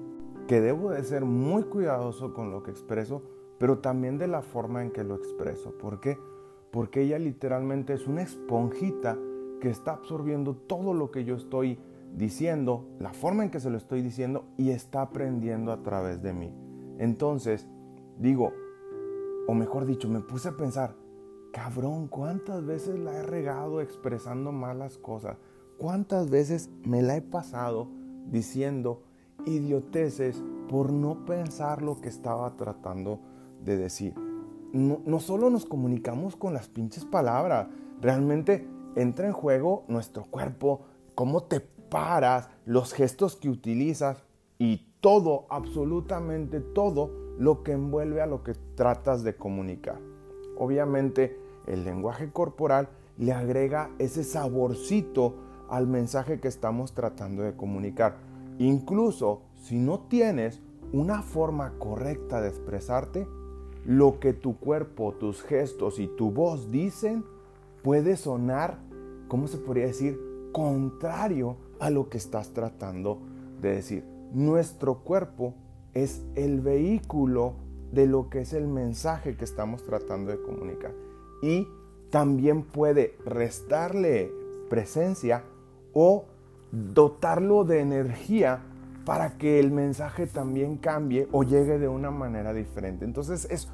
Que 0.48 0.62
debo 0.62 0.91
de 0.91 1.03
ser 1.03 1.25
muy 1.25 1.63
cuidadoso 1.63 2.34
con 2.34 2.51
lo 2.51 2.63
que 2.63 2.72
expreso, 2.72 3.22
pero 3.60 3.80
también 3.80 4.18
de 4.18 4.27
la 4.27 4.41
forma 4.41 4.82
en 4.82 4.91
que 4.91 5.03
lo 5.03 5.15
expreso. 5.15 5.77
¿Por 5.77 6.00
qué? 6.00 6.18
Porque 6.72 7.01
ella 7.01 7.20
literalmente 7.20 7.94
es 7.94 8.08
una 8.08 8.22
esponjita 8.22 9.18
que 9.60 9.70
está 9.70 9.91
absorbiendo 9.91 10.56
todo 10.56 10.94
lo 10.94 11.12
que 11.12 11.25
yo 11.25 11.36
estoy 11.36 11.77
diciendo, 12.15 12.86
la 13.00 13.13
forma 13.13 13.44
en 13.44 13.50
que 13.50 13.60
se 13.60 13.70
lo 13.70 13.77
estoy 13.77 14.01
diciendo 14.01 14.46
y 14.58 14.72
está 14.72 15.01
aprendiendo 15.01 15.72
a 15.72 15.82
través 15.82 16.22
de 16.22 16.34
mí. 16.34 16.53
Entonces, 16.98 17.68
digo, 18.20 18.51
o 19.48 19.53
mejor 19.53 19.86
dicho, 19.86 20.08
me 20.10 20.20
puse 20.20 20.50
a 20.50 20.58
pensar, 20.58 20.96
cabrón, 21.51 22.08
¿cuántas 22.08 22.65
veces 22.65 23.00
la 23.00 23.13
he 23.18 23.24
regado 23.24 23.82
expresando 23.82 24.51
malas 24.51 24.98
cosas? 24.98 25.38
¿Cuántas 25.77 26.30
veces 26.30 26.70
me 26.84 27.01
la 27.01 27.18
he 27.18 27.22
pasado 27.22 27.88
diciendo 28.30 29.03
idioteces 29.46 30.44
por 30.70 30.91
no 30.91 31.25
pensar 31.25 31.82
lo 31.82 32.00
que 32.01 32.10
estaba 32.10 32.56
tratando 32.56 33.20
de 33.63 33.77
decir? 33.77 34.13
No, 34.74 35.01
no 35.06 35.20
solo 35.20 35.50
nos 35.50 35.65
comunicamos 35.65 36.36
con 36.36 36.53
las 36.53 36.70
pinches 36.70 37.03
palabras, 37.03 37.68
realmente 38.00 38.68
entra 38.96 39.27
en 39.27 39.34
juego 39.34 39.84
nuestro 39.88 40.25
cuerpo, 40.25 40.82
cómo 41.15 41.44
te 41.44 41.62
paras, 41.91 42.50
los 42.65 42.93
gestos 42.93 43.36
que 43.36 43.50
utilizas 43.50 44.24
y 44.57 44.88
todo, 45.01 45.45
absolutamente 45.50 46.62
todo 46.62 47.12
lo 47.38 47.63
que 47.63 47.74
envuelve 47.74 48.21
a 48.21 48.27
lo 48.27 48.43
que 48.43 48.53
tratas 48.75 49.24
de 49.24 49.36
comunicar. 49.36 50.00
Obviamente 50.57 51.38
el 51.67 51.83
lenguaje 51.83 52.31
corporal 52.31 52.88
le 53.17 53.33
agrega 53.33 53.91
ese 54.00 54.24
saborcito 54.24 55.36
al 55.69 55.86
mensaje 55.86 56.39
que 56.39 56.48
estamos 56.48 56.93
tratando 56.93 57.43
de 57.43 57.57
comunicar. 57.57 58.15
Incluso 58.57 59.41
si 59.62 59.77
no 59.77 60.00
tienes 60.00 60.62
una 60.93 61.21
forma 61.24 61.74
correcta 61.77 62.41
de 62.41 62.50
expresarte, 62.50 63.27
lo 63.86 64.19
que 64.19 64.31
tu 64.31 64.57
cuerpo, 64.57 65.13
tus 65.13 65.41
gestos 65.41 66.00
y 66.00 66.07
tu 66.07 66.31
voz 66.31 66.71
dicen 66.71 67.25
puede 67.83 68.15
sonar, 68.15 68.79
¿cómo 69.27 69.48
se 69.48 69.57
podría 69.57 69.88
decir? 69.88 70.17
Contrario 70.53 71.57
a 71.82 71.90
lo 71.90 72.08
que 72.08 72.18
estás 72.18 72.54
tratando 72.54 73.20
de 73.60 73.76
decir. 73.76 74.06
Nuestro 74.32 75.00
cuerpo 75.00 75.54
es 75.94 76.24
el 76.36 76.62
vehículo 76.62 77.56
de 77.92 78.08
lo 78.08 78.30
que 78.30 78.42
es 78.42 78.54
el 78.54 78.68
mensaje 78.68 79.36
que 79.36 79.44
estamos 79.44 79.84
tratando 79.84 80.32
de 80.32 80.42
comunicar. 80.42 80.94
Y 81.42 81.68
también 82.10 82.64
puede 82.64 83.18
restarle 83.26 84.32
presencia 84.70 85.44
o 85.94 86.26
dotarlo 86.72 87.66
de 87.66 87.82
energía 87.82 88.62
para 89.04 89.38
que 89.38 89.60
el 89.60 89.72
mensaje 89.72 90.28
también 90.28 90.78
cambie 90.78 91.28
o 91.32 91.44
llegue 91.44 91.80
de 91.80 91.88
una 91.88 92.12
manera 92.12 92.54
diferente. 92.54 93.04
Entonces 93.04 93.48
es 93.50 93.68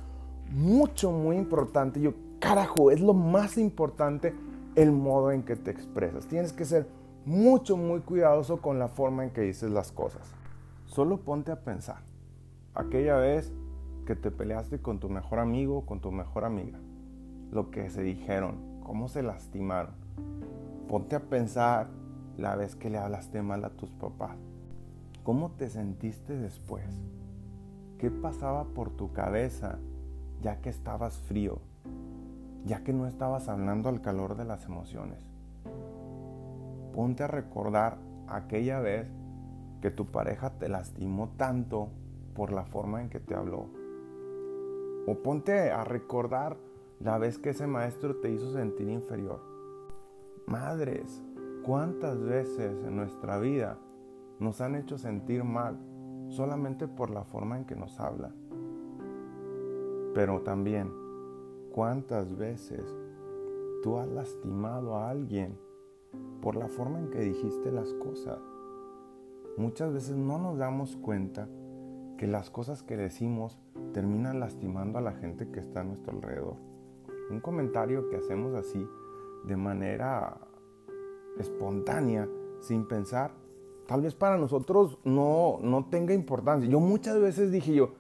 mucho, 0.50 1.12
muy 1.12 1.36
importante. 1.36 2.00
Yo 2.00 2.14
Carajo, 2.40 2.92
es 2.92 3.02
lo 3.02 3.14
más 3.14 3.58
importante 3.58 4.34
el 4.76 4.92
modo 4.92 5.32
en 5.32 5.44
que 5.44 5.56
te 5.56 5.72
expresas. 5.72 6.28
Tienes 6.28 6.54
que 6.54 6.66
ser 6.66 6.88
mucho, 7.28 7.76
muy 7.76 8.00
cuidadoso 8.00 8.62
con 8.62 8.80
la 8.80 8.88
forma 8.88 9.26
en 9.26 9.32
que 9.32 9.42
dices 9.42 9.70
las 9.70 9.92
cosas. 9.92 10.34
Solo 10.86 11.20
ponte 11.20 11.52
a 11.52 11.60
pensar. 11.66 12.02
Aquella 12.74 13.18
vez 13.18 13.52
que 14.06 14.16
te 14.16 14.32
peleaste 14.32 14.82
con 14.82 15.00
tu 15.00 15.10
mejor 15.10 15.40
amigo, 15.40 15.86
con 15.86 16.00
tu 16.00 16.10
mejor 16.12 16.46
amiga. 16.46 16.80
Lo 17.52 17.70
que 17.70 17.90
se 17.90 18.02
dijeron, 18.02 18.80
cómo 18.82 19.10
se 19.10 19.24
lastimaron. 19.24 19.94
Ponte 20.88 21.18
a 21.18 21.20
pensar 21.20 21.90
la 22.38 22.56
vez 22.56 22.78
que 22.78 22.90
le 22.90 22.98
hablaste 22.98 23.42
mal 23.42 23.66
a 23.66 23.72
tus 23.72 23.92
papás. 23.92 24.38
¿Cómo 25.24 25.52
te 25.52 25.68
sentiste 25.68 26.38
después? 26.38 26.86
¿Qué 27.98 28.10
pasaba 28.10 28.64
por 28.64 28.92
tu 28.92 29.12
cabeza 29.12 29.80
ya 30.42 30.62
que 30.62 30.70
estabas 30.70 31.18
frío? 31.18 31.60
ya 32.68 32.84
que 32.84 32.94
no 32.94 33.08
estabas 33.08 33.48
hablando 33.48 33.90
al 33.90 34.02
calor 34.02 34.36
de 34.36 34.46
las 34.46 34.66
emociones. 34.66 35.20
Ponte 36.98 37.22
a 37.22 37.28
recordar 37.28 38.00
aquella 38.28 38.80
vez 38.80 39.08
que 39.84 39.92
tu 39.92 40.08
pareja 40.08 40.58
te 40.58 40.68
lastimó 40.68 41.30
tanto 41.38 41.90
por 42.34 42.52
la 42.52 42.66
forma 42.66 43.04
en 43.04 43.10
que 43.12 43.20
te 43.20 43.36
habló. 43.36 43.68
O 45.06 45.20
ponte 45.22 45.70
a 45.70 45.84
recordar 45.84 46.58
la 47.00 47.20
vez 47.20 47.38
que 47.38 47.52
ese 47.52 47.68
maestro 47.68 48.16
te 48.16 48.32
hizo 48.32 48.52
sentir 48.52 48.90
inferior. 48.90 49.42
Madres, 50.48 51.22
¿cuántas 51.64 52.20
veces 52.20 52.84
en 52.84 52.96
nuestra 52.96 53.38
vida 53.38 53.78
nos 54.40 54.60
han 54.62 54.74
hecho 54.74 54.98
sentir 54.98 55.44
mal 55.44 55.78
solamente 56.30 56.88
por 56.88 57.12
la 57.12 57.26
forma 57.26 57.60
en 57.60 57.66
que 57.66 57.76
nos 57.76 58.00
hablan? 58.00 58.34
Pero 60.16 60.42
también 60.42 60.92
¿Cuántas 61.78 62.36
veces 62.36 62.82
tú 63.84 64.00
has 64.00 64.08
lastimado 64.08 64.96
a 64.96 65.12
alguien 65.12 65.60
por 66.48 66.56
la 66.56 66.70
forma 66.70 66.98
en 66.98 67.10
que 67.10 67.20
dijiste 67.20 67.74
las 67.74 67.94
cosas? 67.96 68.40
Muchas 69.58 69.92
veces 69.92 70.16
no 70.16 70.38
nos 70.38 70.58
damos 70.58 70.96
cuenta 70.96 71.50
que 72.18 72.26
las 72.26 72.50
cosas 72.50 72.84
que 72.84 72.96
decimos 72.96 73.60
terminan 73.92 74.40
lastimando 74.40 74.98
a 74.98 75.02
la 75.02 75.12
gente 75.12 75.52
que 75.52 75.60
está 75.60 75.82
a 75.82 75.84
nuestro 75.84 76.14
alrededor. 76.14 76.56
Un 77.30 77.42
comentario 77.42 78.08
que 78.08 78.16
hacemos 78.16 78.56
así 78.56 78.88
de 79.44 79.58
manera 79.58 80.38
espontánea, 81.38 82.30
sin 82.62 82.88
pensar, 82.88 83.32
tal 83.86 84.00
vez 84.00 84.16
para 84.16 84.38
nosotros 84.38 85.00
no, 85.04 85.58
no 85.62 85.90
tenga 85.90 86.14
importancia. 86.14 86.70
Yo 86.70 86.80
muchas 86.80 87.20
veces 87.20 87.52
dije 87.52 87.74
yo, 87.74 87.96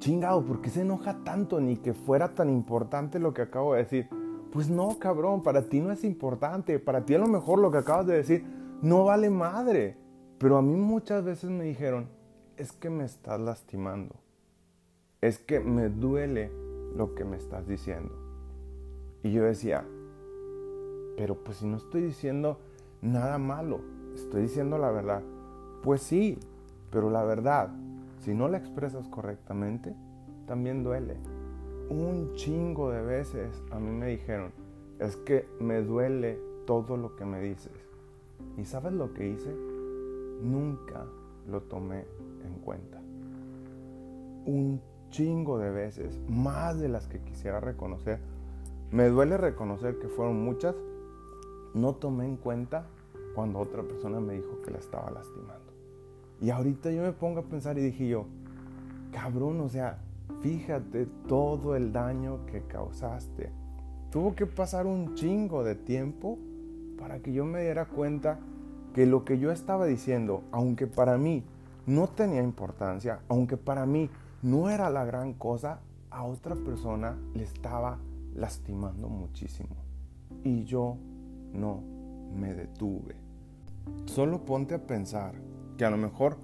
chingado, 0.00 0.44
¿por 0.44 0.60
qué 0.62 0.70
se 0.70 0.80
enoja 0.80 1.22
tanto? 1.22 1.60
Ni 1.60 1.76
que 1.76 1.94
fuera 1.94 2.34
tan 2.34 2.50
importante 2.50 3.20
lo 3.20 3.32
que 3.32 3.42
acabo 3.42 3.74
de 3.74 3.84
decir. 3.84 4.08
Pues 4.52 4.68
no, 4.70 4.98
cabrón, 4.98 5.42
para 5.42 5.62
ti 5.68 5.80
no 5.80 5.92
es 5.92 6.04
importante. 6.04 6.78
Para 6.78 7.04
ti 7.04 7.14
a 7.14 7.18
lo 7.18 7.26
mejor 7.26 7.58
lo 7.58 7.70
que 7.70 7.78
acabas 7.78 8.06
de 8.06 8.16
decir 8.16 8.44
no 8.82 9.04
vale 9.04 9.30
madre. 9.30 9.96
Pero 10.38 10.56
a 10.56 10.62
mí 10.62 10.74
muchas 10.74 11.24
veces 11.24 11.50
me 11.50 11.64
dijeron, 11.64 12.08
es 12.56 12.72
que 12.72 12.90
me 12.90 13.04
estás 13.04 13.40
lastimando. 13.40 14.14
Es 15.20 15.38
que 15.38 15.60
me 15.60 15.88
duele 15.88 16.50
lo 16.96 17.14
que 17.14 17.24
me 17.24 17.36
estás 17.36 17.66
diciendo. 17.66 18.14
Y 19.22 19.32
yo 19.32 19.44
decía, 19.44 19.84
pero 21.16 21.42
pues 21.42 21.58
si 21.58 21.66
no 21.66 21.76
estoy 21.76 22.02
diciendo 22.02 22.58
nada 23.02 23.38
malo, 23.38 23.80
estoy 24.14 24.42
diciendo 24.42 24.78
la 24.78 24.90
verdad. 24.90 25.22
Pues 25.82 26.02
sí, 26.02 26.38
pero 26.90 27.10
la 27.10 27.24
verdad 27.24 27.70
si 28.20 28.34
no 28.34 28.48
la 28.48 28.58
expresas 28.58 29.08
correctamente, 29.08 29.94
también 30.46 30.82
duele. 30.82 31.16
Un 31.90 32.34
chingo 32.34 32.90
de 32.90 33.02
veces 33.02 33.62
a 33.70 33.78
mí 33.78 33.90
me 33.90 34.08
dijeron, 34.08 34.52
es 34.98 35.16
que 35.16 35.48
me 35.58 35.82
duele 35.82 36.38
todo 36.66 36.96
lo 36.96 37.16
que 37.16 37.24
me 37.24 37.40
dices. 37.40 37.72
¿Y 38.56 38.64
sabes 38.64 38.92
lo 38.92 39.14
que 39.14 39.28
hice? 39.28 39.54
Nunca 40.42 41.06
lo 41.48 41.62
tomé 41.62 42.04
en 42.44 42.54
cuenta. 42.62 43.00
Un 44.44 44.80
chingo 45.10 45.58
de 45.58 45.70
veces, 45.70 46.18
más 46.28 46.78
de 46.78 46.88
las 46.88 47.06
que 47.06 47.20
quisiera 47.20 47.60
reconocer. 47.60 48.20
Me 48.90 49.08
duele 49.08 49.36
reconocer 49.36 49.98
que 49.98 50.08
fueron 50.08 50.44
muchas. 50.44 50.74
No 51.74 51.94
tomé 51.94 52.26
en 52.26 52.36
cuenta 52.36 52.86
cuando 53.34 53.58
otra 53.60 53.82
persona 53.82 54.20
me 54.20 54.34
dijo 54.34 54.60
que 54.62 54.70
la 54.70 54.78
estaba 54.78 55.10
lastimando. 55.10 55.72
Y 56.40 56.50
ahorita 56.50 56.90
yo 56.90 57.02
me 57.02 57.12
pongo 57.12 57.40
a 57.40 57.44
pensar 57.44 57.78
y 57.78 57.82
dije 57.82 58.08
yo, 58.08 58.26
cabrón, 59.12 59.60
o 59.60 59.68
sea, 59.68 60.02
fíjate 60.42 61.06
todo 61.26 61.76
el 61.76 61.92
daño 61.92 62.46
que 62.46 62.62
causaste. 62.62 63.50
Tuvo 64.10 64.34
que 64.34 64.46
pasar 64.46 64.86
un 64.86 65.14
chingo 65.14 65.64
de 65.64 65.74
tiempo 65.74 66.38
para 66.98 67.20
que 67.20 67.32
yo 67.32 67.44
me 67.44 67.62
diera 67.62 67.86
cuenta 67.86 68.38
que 68.94 69.06
lo 69.06 69.24
que 69.24 69.38
yo 69.38 69.52
estaba 69.52 69.86
diciendo, 69.86 70.42
aunque 70.50 70.86
para 70.86 71.18
mí 71.18 71.44
no 71.86 72.08
tenía 72.08 72.42
importancia, 72.42 73.20
aunque 73.28 73.56
para 73.56 73.86
mí 73.86 74.10
no 74.42 74.70
era 74.70 74.90
la 74.90 75.04
gran 75.04 75.34
cosa, 75.34 75.80
a 76.10 76.24
otra 76.24 76.54
persona 76.54 77.18
le 77.34 77.44
estaba 77.44 77.98
lastimando 78.34 79.08
muchísimo. 79.08 79.76
Y 80.42 80.64
yo 80.64 80.96
no 81.52 81.82
me 82.34 82.54
detuve. 82.54 83.16
Solo 84.06 84.44
ponte 84.44 84.74
a 84.74 84.86
pensar 84.86 85.34
que 85.76 85.84
a 85.84 85.90
lo 85.90 85.96
mejor 85.96 86.36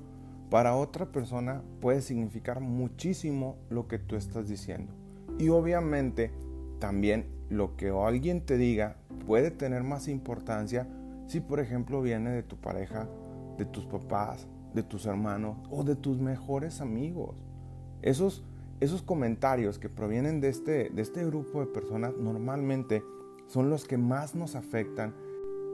para 0.51 0.77
otra 0.77 1.11
persona 1.11 1.63
puede 1.81 2.03
significar 2.03 2.61
muchísimo 2.61 3.57
lo 3.71 3.89
que 3.89 3.99
tú 3.99 4.17
estás 4.17 4.49
diciendo. 4.49 4.93
Y 5.39 5.49
obviamente 5.49 6.31
también 6.79 7.27
lo 7.49 7.77
que 7.77 7.91
alguien 7.91 8.45
te 8.45 8.57
diga 8.57 8.97
puede 9.27 9.51
tener 9.51 9.83
más 9.83 10.09
importancia 10.09 10.89
si 11.27 11.41
por 11.41 11.61
ejemplo 11.61 12.03
viene 12.03 12.31
de 12.31 12.43
tu 12.43 12.57
pareja, 12.57 13.09
de 13.57 13.65
tus 13.65 13.87
papás, 13.87 14.47
de 14.75 14.83
tus 14.83 15.07
hermanos 15.07 15.57
o 15.71 15.85
de 15.85 15.97
tus 15.97 16.21
mejores 16.21 16.81
amigos. 16.81 17.37
Esos, 18.03 18.45
esos 18.81 19.03
comentarios 19.03 19.79
que 19.79 19.89
provienen 19.89 20.41
de 20.41 20.49
este, 20.49 20.91
de 20.91 21.03
este 21.03 21.25
grupo 21.25 21.61
de 21.61 21.67
personas 21.67 22.15
normalmente 22.19 23.03
son 23.47 23.71
los 23.71 23.85
que 23.87 23.97
más 23.97 24.35
nos 24.35 24.57
afectan 24.57 25.15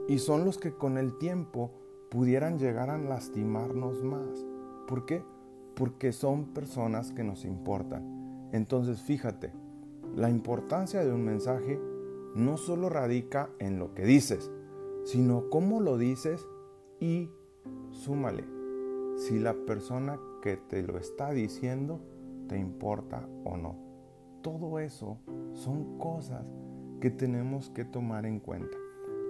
y 0.07 0.19
son 0.19 0.45
los 0.45 0.57
que 0.57 0.73
con 0.73 0.97
el 0.97 1.17
tiempo 1.17 1.71
pudieran 2.09 2.57
llegar 2.57 2.89
a 2.89 2.97
lastimarnos 2.97 4.03
más. 4.03 4.50
¿Por 4.91 5.05
qué? 5.05 5.23
Porque 5.73 6.11
son 6.11 6.47
personas 6.47 7.13
que 7.13 7.23
nos 7.23 7.45
importan. 7.45 8.49
Entonces 8.51 9.01
fíjate, 9.01 9.53
la 10.17 10.29
importancia 10.29 11.01
de 11.05 11.13
un 11.13 11.23
mensaje 11.23 11.79
no 12.35 12.57
solo 12.57 12.89
radica 12.89 13.49
en 13.59 13.79
lo 13.79 13.93
que 13.93 14.03
dices, 14.03 14.51
sino 15.05 15.49
cómo 15.49 15.79
lo 15.79 15.97
dices 15.97 16.45
y 16.99 17.29
súmale, 17.91 18.43
si 19.15 19.39
la 19.39 19.53
persona 19.53 20.19
que 20.41 20.57
te 20.57 20.83
lo 20.83 20.97
está 20.97 21.31
diciendo 21.31 22.01
te 22.49 22.59
importa 22.59 23.25
o 23.45 23.55
no. 23.55 23.77
Todo 24.41 24.77
eso 24.77 25.19
son 25.53 25.97
cosas 25.99 26.45
que 26.99 27.11
tenemos 27.11 27.69
que 27.69 27.85
tomar 27.85 28.25
en 28.25 28.41
cuenta. 28.41 28.75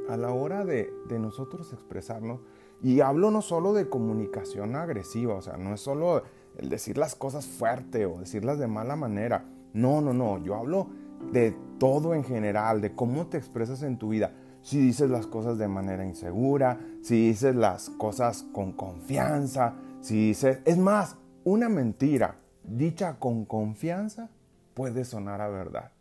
A 0.09 0.17
la 0.17 0.31
hora 0.31 0.65
de, 0.65 0.91
de 1.07 1.19
nosotros 1.19 1.71
expresarnos, 1.71 2.41
y 2.83 3.01
hablo 3.01 3.31
no 3.31 3.41
solo 3.41 3.73
de 3.73 3.89
comunicación 3.89 4.75
agresiva, 4.75 5.35
o 5.35 5.41
sea, 5.41 5.57
no 5.57 5.73
es 5.73 5.81
solo 5.81 6.23
el 6.57 6.69
decir 6.69 6.97
las 6.97 7.15
cosas 7.15 7.45
fuerte 7.45 8.05
o 8.05 8.19
decirlas 8.19 8.59
de 8.59 8.67
mala 8.67 8.95
manera. 8.95 9.45
No, 9.73 10.01
no, 10.01 10.13
no, 10.13 10.37
yo 10.43 10.55
hablo 10.55 10.87
de 11.31 11.55
todo 11.79 12.13
en 12.13 12.23
general, 12.23 12.81
de 12.81 12.95
cómo 12.95 13.27
te 13.27 13.37
expresas 13.37 13.83
en 13.83 13.97
tu 13.97 14.09
vida. 14.09 14.33
Si 14.61 14.79
dices 14.79 15.09
las 15.09 15.27
cosas 15.27 15.57
de 15.57 15.67
manera 15.67 16.05
insegura, 16.05 16.79
si 17.01 17.27
dices 17.27 17.55
las 17.55 17.89
cosas 17.91 18.45
con 18.51 18.73
confianza, 18.73 19.75
si 20.01 20.27
dices... 20.27 20.59
Es 20.65 20.77
más, 20.77 21.17
una 21.43 21.69
mentira 21.69 22.37
dicha 22.63 23.17
con 23.17 23.45
confianza 23.45 24.29
puede 24.73 25.05
sonar 25.05 25.41
a 25.41 25.49
verdad. 25.49 25.91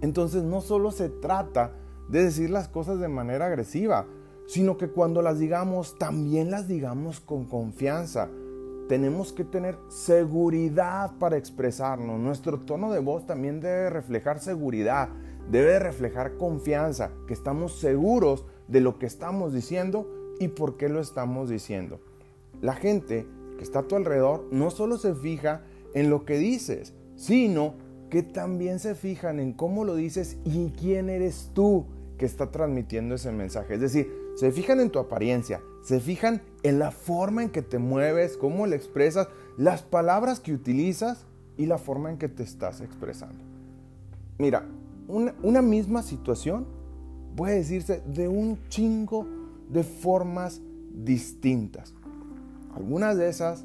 Entonces 0.00 0.42
no 0.42 0.60
solo 0.60 0.90
se 0.90 1.08
trata 1.08 1.72
de 2.08 2.24
decir 2.24 2.50
las 2.50 2.68
cosas 2.68 2.98
de 2.98 3.08
manera 3.08 3.46
agresiva, 3.46 4.06
sino 4.46 4.76
que 4.76 4.88
cuando 4.88 5.22
las 5.22 5.38
digamos, 5.38 5.98
también 5.98 6.50
las 6.50 6.68
digamos 6.68 7.20
con 7.20 7.46
confianza. 7.46 8.28
Tenemos 8.88 9.32
que 9.32 9.44
tener 9.44 9.78
seguridad 9.88 11.12
para 11.18 11.38
expresarnos. 11.38 12.20
Nuestro 12.20 12.60
tono 12.60 12.92
de 12.92 13.00
voz 13.00 13.26
también 13.26 13.60
debe 13.60 13.88
reflejar 13.88 14.40
seguridad, 14.40 15.08
debe 15.50 15.78
reflejar 15.78 16.36
confianza, 16.36 17.10
que 17.26 17.32
estamos 17.32 17.78
seguros 17.78 18.44
de 18.68 18.80
lo 18.80 18.98
que 18.98 19.06
estamos 19.06 19.54
diciendo 19.54 20.06
y 20.38 20.48
por 20.48 20.76
qué 20.76 20.88
lo 20.88 21.00
estamos 21.00 21.48
diciendo. 21.48 22.00
La 22.60 22.74
gente 22.74 23.26
que 23.56 23.64
está 23.64 23.80
a 23.80 23.88
tu 23.88 23.96
alrededor 23.96 24.46
no 24.50 24.70
solo 24.70 24.98
se 24.98 25.14
fija 25.14 25.62
en 25.94 26.10
lo 26.10 26.24
que 26.24 26.36
dices, 26.38 26.92
sino 27.16 27.74
que 28.10 28.22
también 28.22 28.78
se 28.78 28.94
fijan 28.94 29.40
en 29.40 29.52
cómo 29.52 29.84
lo 29.84 29.94
dices 29.94 30.36
y 30.44 30.70
quién 30.70 31.08
eres 31.08 31.50
tú 31.54 31.86
que 32.18 32.26
está 32.26 32.50
transmitiendo 32.50 33.14
ese 33.14 33.32
mensaje. 33.32 33.74
Es 33.74 33.80
decir, 33.80 34.23
se 34.34 34.50
fijan 34.52 34.80
en 34.80 34.90
tu 34.90 34.98
apariencia, 34.98 35.60
se 35.82 36.00
fijan 36.00 36.42
en 36.62 36.78
la 36.78 36.90
forma 36.90 37.42
en 37.42 37.50
que 37.50 37.62
te 37.62 37.78
mueves, 37.78 38.36
cómo 38.36 38.66
le 38.66 38.76
expresas, 38.76 39.28
las 39.56 39.82
palabras 39.82 40.40
que 40.40 40.52
utilizas 40.52 41.26
y 41.56 41.66
la 41.66 41.78
forma 41.78 42.10
en 42.10 42.18
que 42.18 42.28
te 42.28 42.42
estás 42.42 42.80
expresando. 42.80 43.38
Mira, 44.38 44.66
una, 45.06 45.62
misma 45.62 46.02
situación 46.02 46.66
puede 47.36 47.56
decirse 47.56 48.02
de 48.06 48.26
un 48.26 48.58
chingo 48.68 49.26
de 49.68 49.84
formas 49.84 50.60
distintas. 50.92 51.94
Algunas 52.74 53.16
de 53.16 53.28
esas 53.28 53.64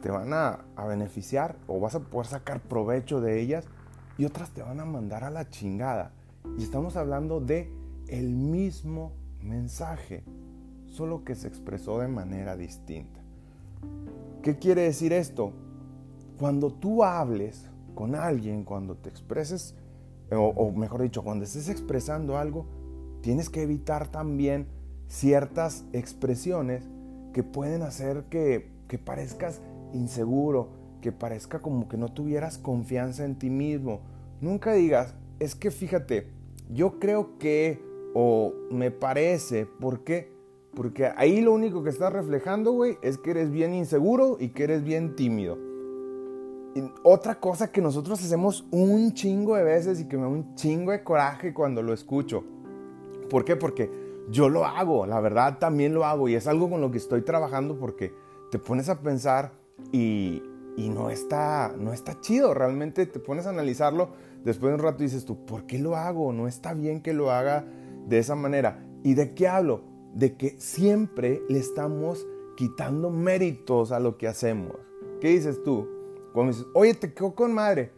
te 0.00 0.10
van 0.10 0.32
a, 0.32 0.64
beneficiar 0.88 1.56
o 1.66 1.80
vas 1.80 1.94
a 1.94 2.00
poder 2.00 2.26
sacar 2.26 2.60
provecho 2.60 3.20
de 3.20 3.40
ellas 3.40 3.66
y 4.16 4.24
otras 4.24 4.50
te 4.50 4.62
van 4.62 4.80
a 4.80 4.84
mandar 4.84 5.24
a 5.24 5.30
la 5.30 5.50
chingada. 5.50 6.12
Y 6.58 6.62
estamos 6.62 6.96
hablando 6.96 7.40
de 7.40 7.70
el 8.06 8.30
mismo 8.30 9.12
mensaje, 9.42 10.24
solo 10.86 11.24
que 11.24 11.34
se 11.34 11.48
expresó 11.48 11.98
de 12.00 12.08
manera 12.08 12.56
distinta. 12.56 13.20
¿Qué 14.42 14.58
quiere 14.58 14.82
decir 14.82 15.12
esto? 15.12 15.52
Cuando 16.38 16.72
tú 16.72 17.02
hables 17.02 17.70
con 17.94 18.14
alguien, 18.14 18.64
cuando 18.64 18.96
te 18.96 19.08
expreses, 19.08 19.74
o, 20.30 20.36
o 20.36 20.72
mejor 20.72 21.02
dicho, 21.02 21.24
cuando 21.24 21.44
estés 21.44 21.68
expresando 21.68 22.36
algo, 22.36 22.66
tienes 23.22 23.50
que 23.50 23.62
evitar 23.62 24.08
también 24.08 24.66
ciertas 25.08 25.84
expresiones 25.92 26.84
que 27.32 27.42
pueden 27.42 27.82
hacer 27.82 28.24
que, 28.30 28.70
que 28.88 28.98
parezcas 28.98 29.60
inseguro, 29.92 30.68
que 31.00 31.12
parezca 31.12 31.60
como 31.60 31.88
que 31.88 31.96
no 31.96 32.08
tuvieras 32.08 32.58
confianza 32.58 33.24
en 33.24 33.38
ti 33.38 33.50
mismo. 33.50 34.00
Nunca 34.40 34.72
digas, 34.72 35.14
es 35.38 35.54
que 35.54 35.70
fíjate, 35.70 36.28
yo 36.70 36.98
creo 36.98 37.38
que 37.38 37.80
o 38.18 38.54
me 38.70 38.90
parece. 38.90 39.66
¿Por 39.66 40.00
qué? 40.00 40.32
Porque 40.74 41.12
ahí 41.16 41.42
lo 41.42 41.52
único 41.52 41.82
que 41.82 41.90
estás 41.90 42.10
reflejando, 42.10 42.72
güey, 42.72 42.96
es 43.02 43.18
que 43.18 43.32
eres 43.32 43.50
bien 43.50 43.74
inseguro 43.74 44.38
y 44.40 44.48
que 44.48 44.64
eres 44.64 44.82
bien 44.82 45.16
tímido. 45.16 45.58
Otra 47.02 47.38
cosa 47.40 47.70
que 47.70 47.82
nosotros 47.82 48.22
hacemos 48.22 48.66
un 48.70 49.12
chingo 49.12 49.56
de 49.56 49.64
veces 49.64 50.00
y 50.00 50.08
que 50.08 50.16
me 50.16 50.22
da 50.22 50.28
un 50.28 50.54
chingo 50.54 50.92
de 50.92 51.04
coraje 51.04 51.52
cuando 51.52 51.82
lo 51.82 51.92
escucho. 51.92 52.42
¿Por 53.28 53.44
qué? 53.44 53.54
Porque 53.54 53.90
yo 54.30 54.48
lo 54.48 54.64
hago, 54.64 55.04
la 55.04 55.20
verdad 55.20 55.58
también 55.58 55.92
lo 55.92 56.06
hago 56.06 56.26
y 56.26 56.36
es 56.36 56.46
algo 56.46 56.70
con 56.70 56.80
lo 56.80 56.90
que 56.90 56.98
estoy 56.98 57.20
trabajando 57.20 57.78
porque 57.78 58.14
te 58.50 58.58
pones 58.58 58.88
a 58.88 59.00
pensar 59.00 59.52
y, 59.92 60.42
no, 60.78 61.10
está, 61.10 61.74
no 61.78 61.92
está 61.92 62.18
chido, 62.22 62.54
realmente 62.54 63.04
te 63.04 63.20
pones 63.20 63.44
a 63.44 63.50
analizarlo 63.50 64.08
después 64.42 64.70
de 64.70 64.76
un 64.76 64.82
rato 64.82 65.02
dices 65.02 65.26
tú, 65.26 65.44
¿por 65.44 65.66
qué 65.66 65.78
lo 65.78 65.96
hago? 65.96 66.32
No 66.32 66.48
está 66.48 66.72
bien 66.72 67.02
que 67.02 67.12
lo 67.12 67.30
haga 67.30 67.66
de 68.06 68.18
esa 68.18 68.34
manera. 68.34 68.82
¿Y 69.02 69.14
de 69.14 69.34
qué 69.34 69.48
hablo? 69.48 69.82
De 70.14 70.36
que 70.36 70.56
siempre 70.58 71.42
le 71.48 71.58
estamos 71.58 72.26
quitando 72.56 73.10
méritos 73.10 73.92
a 73.92 74.00
lo 74.00 74.16
que 74.16 74.26
hacemos. 74.26 74.76
¿Qué 75.20 75.28
dices 75.28 75.62
tú? 75.62 75.86
Cuando 76.32 76.52
dices, 76.52 76.66
oye, 76.74 76.94
te 76.94 77.12
quedó 77.12 77.34
con 77.34 77.52
madre. 77.52 77.92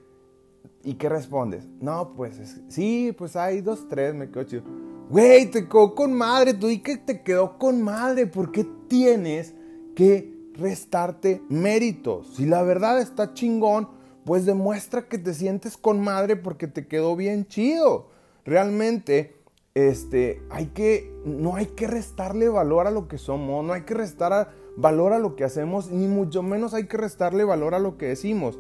¿Y 0.83 0.95
qué 0.95 1.09
respondes? 1.09 1.67
No, 1.81 2.15
pues 2.15 2.41
sí, 2.69 3.15
pues 3.17 3.37
hay 3.37 3.61
dos, 3.61 3.89
tres, 3.89 4.15
me 4.15 4.31
quedo 4.31 4.45
chido. 4.45 4.63
Güey, 5.11 5.51
te 5.51 5.67
quedó 5.67 5.95
con 5.95 6.13
madre, 6.13 6.55
tú 6.55 6.69
y 6.69 6.79
que 6.79 6.97
te 6.97 7.23
quedó 7.23 7.59
con 7.59 7.83
madre. 7.83 8.27
¿Por 8.27 8.53
qué 8.53 8.67
tienes 8.89 9.55
que 9.95 10.51
restarte 10.55 11.43
méritos? 11.49 12.35
Si 12.37 12.47
la 12.47 12.63
verdad 12.63 13.01
está 13.01 13.33
chingón, 13.35 13.89
pues 14.25 14.45
demuestra 14.45 15.09
que 15.09 15.19
te 15.19 15.33
sientes 15.33 15.77
con 15.77 16.01
madre 16.01 16.37
porque 16.37 16.69
te 16.69 16.87
quedó 16.87 17.17
bien 17.17 17.47
chido. 17.47 18.11
Realmente 18.45 19.38
este, 19.79 20.43
hay 20.51 20.67
que, 20.67 21.15
no 21.25 21.55
hay 21.55 21.67
que 21.67 21.87
restarle 21.87 22.49
valor 22.49 22.89
a 22.89 22.91
lo 22.91 23.07
que 23.07 23.17
somos, 23.17 23.65
no 23.65 23.75
hay 23.75 23.83
que 23.83 23.95
restar 23.95 24.51
valor 24.77 25.13
a 25.13 25.21
lo 25.21 25.37
que 25.37 25.45
hacemos, 25.45 25.93
ni 25.93 26.09
mucho 26.09 26.43
menos 26.43 26.75
hay 26.75 26.87
que 26.89 26.97
restarle 26.97 27.45
valor 27.45 27.77
a 27.77 27.79
lo 27.79 27.97
que 27.97 28.07
decimos. 28.07 28.59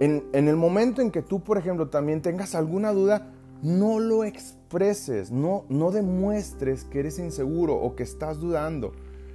En, 0.00 0.28
el 0.32 0.56
momento 0.56 1.00
en 1.00 1.10
que 1.10 1.22
tú, 1.22 1.40
por 1.42 1.56
ejemplo, 1.56 1.88
también 1.88 2.20
tengas 2.20 2.54
alguna 2.54 2.92
duda, 2.92 3.32
no 3.62 3.98
lo 3.98 4.24
expreses, 4.24 5.30
no, 5.32 5.64
no 5.70 5.90
demuestres 5.90 6.84
que 6.84 7.00
eres 7.00 7.18
inseguro 7.18 7.74
o 7.74 7.96
que 7.96 8.02
estás 8.02 8.38
dudando. 8.38 8.92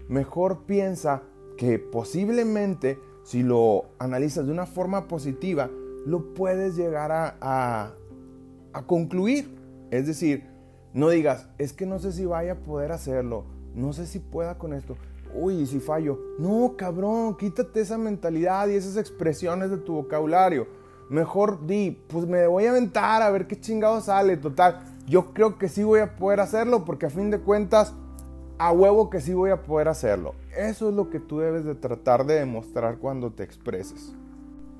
Mejor 0.08 0.66
piensa 0.66 1.24
que 1.58 1.80
posiblemente, 1.80 3.00
si 3.24 3.42
lo 3.42 3.86
analizas 3.98 4.46
de 4.46 4.52
una 4.52 4.68
forma 4.68 5.08
positiva, 5.08 5.72
lo 6.06 6.36
puedes 6.36 6.76
llegar 6.76 7.12
a, 7.12 7.96
a 8.72 8.86
concluir. 8.86 9.50
Es 9.90 10.08
decir, 10.08 10.53
no 10.94 11.10
digas, 11.10 11.48
es 11.58 11.74
que 11.74 11.86
no 11.86 12.00
sé 12.00 12.12
si 12.12 12.26
vaya 12.26 12.54
a 12.54 12.60
poder 12.60 12.92
hacerlo, 12.92 13.46
no 13.74 13.94
sé 13.94 14.06
si 14.06 14.20
pueda 14.20 14.58
con 14.58 14.74
esto. 14.74 14.96
Uy, 15.34 15.66
si 15.66 15.80
fallo. 15.80 16.20
No, 16.38 16.76
cabrón, 16.78 17.36
quítate 17.36 17.82
esa 17.82 17.98
mentalidad 17.98 18.68
y 18.68 18.76
esas 18.76 18.98
expresiones 18.98 19.72
de 19.72 19.78
tu 19.78 19.94
vocabulario. 19.94 20.68
Mejor 21.10 21.66
di, 21.66 21.92
pues 22.08 22.28
me 22.28 22.46
voy 22.46 22.66
a 22.66 22.70
aventar 22.70 23.24
a 23.24 23.32
ver 23.32 23.48
qué 23.48 23.60
chingado 23.60 24.00
sale. 24.02 24.38
Total, 24.38 24.84
yo 25.08 25.34
creo 25.34 25.58
que 25.58 25.70
sí 25.70 25.84
voy 25.84 26.02
a 26.02 26.16
poder 26.16 26.40
hacerlo 26.40 26.86
porque 26.86 27.08
a 27.08 27.10
fin 27.10 27.32
de 27.32 27.40
cuentas, 27.40 27.94
a 28.60 28.72
huevo 28.72 29.10
que 29.10 29.22
sí 29.22 29.34
voy 29.34 29.50
a 29.50 29.64
poder 29.64 29.88
hacerlo. 29.88 30.36
Eso 30.56 30.90
es 30.90 30.96
lo 30.96 31.10
que 31.10 31.20
tú 31.20 31.40
debes 31.40 31.66
de 31.66 31.74
tratar 31.74 32.26
de 32.26 32.36
demostrar 32.36 33.00
cuando 33.00 33.32
te 33.32 33.44
expreses. 33.44 34.14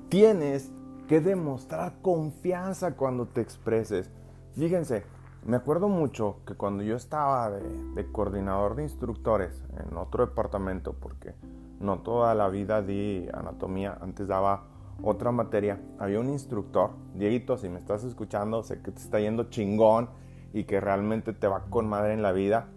Tienes 0.08 0.70
que 1.08 1.20
demostrar 1.20 1.94
confianza 2.00 2.92
cuando 2.92 3.26
te 3.26 3.40
expreses. 3.40 4.08
Fíjense, 4.56 5.02
me 5.46 5.56
acuerdo 5.56 5.88
mucho 5.88 6.40
que 6.46 6.54
cuando 6.54 6.82
yo 6.82 6.96
estaba 6.96 7.50
de, 7.50 8.12
coordinador 8.12 8.76
de 8.76 8.84
instructores 8.84 9.62
en 9.78 9.96
otro 9.96 10.26
departamento, 10.26 10.94
porque 10.94 11.34
no 11.80 11.98
toda 11.98 12.34
la 12.34 12.48
vida 12.48 12.82
di 12.82 13.28
anatomía, 13.32 13.98
antes 14.00 14.26
daba 14.26 14.64
otra 15.02 15.32
materia, 15.32 15.80
había 15.98 16.20
un 16.20 16.30
instructor, 16.30 16.90
Dieguito, 17.14 17.58
si 17.58 17.68
me 17.68 17.78
estás 17.78 18.04
escuchando, 18.04 18.62
sé 18.62 18.80
que 18.80 18.90
te 18.90 19.00
está 19.00 19.20
yendo 19.20 19.50
chingón 19.50 20.08
y 20.52 20.64
que 20.64 20.80
realmente 20.80 21.32
te 21.32 21.46
va 21.46 21.64
con 21.68 21.88
madre 21.88 22.14
en 22.14 22.22
la 22.22 22.32
vida. 22.32 22.68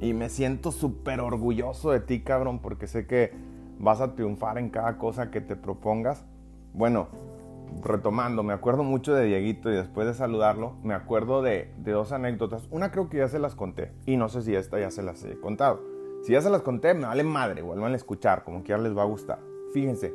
Y 0.00 0.14
me 0.14 0.30
siento 0.30 0.72
súper 0.72 1.20
orgulloso 1.20 1.90
de 1.90 2.00
ti, 2.00 2.22
cabrón, 2.22 2.60
porque 2.60 2.86
sé 2.86 3.06
que 3.06 3.32
vas 3.78 4.00
a 4.00 4.14
triunfar 4.14 4.58
en 4.58 4.70
cada 4.70 4.96
cosa 4.98 5.30
que 5.30 5.42
te 5.42 5.54
propongas. 5.54 6.24
Bueno, 6.72 7.08
retomando, 7.82 8.42
me 8.42 8.52
acuerdo 8.52 8.82
mucho 8.82 9.14
de 9.14 9.24
Dieguito 9.24 9.70
y 9.70 9.74
después 9.74 10.06
de 10.06 10.14
saludarlo, 10.14 10.74
me 10.82 10.94
acuerdo 10.94 11.42
de, 11.42 11.72
dos 11.78 12.12
anécdotas. 12.12 12.68
Una 12.70 12.90
creo 12.90 13.08
que 13.08 13.18
ya 13.18 13.28
se 13.28 13.38
las 13.38 13.54
conté 13.54 13.92
y 14.06 14.16
no 14.16 14.28
sé 14.28 14.42
si 14.42 14.54
esta 14.54 14.78
ya 14.78 14.90
se 14.90 15.02
las 15.02 15.24
he 15.24 15.38
contado. 15.38 15.80
Si 16.22 16.32
ya 16.32 16.42
se 16.42 16.50
las 16.50 16.62
conté, 16.62 16.94
me 16.94 17.06
vale 17.06 17.24
madre, 17.24 17.62
vuelvan 17.62 17.92
a 17.92 17.96
escuchar, 17.96 18.44
como 18.44 18.62
quiera 18.62 18.80
les 18.80 18.96
va 18.96 19.02
a 19.02 19.06
gustar. 19.06 19.40
Fíjense, 19.72 20.14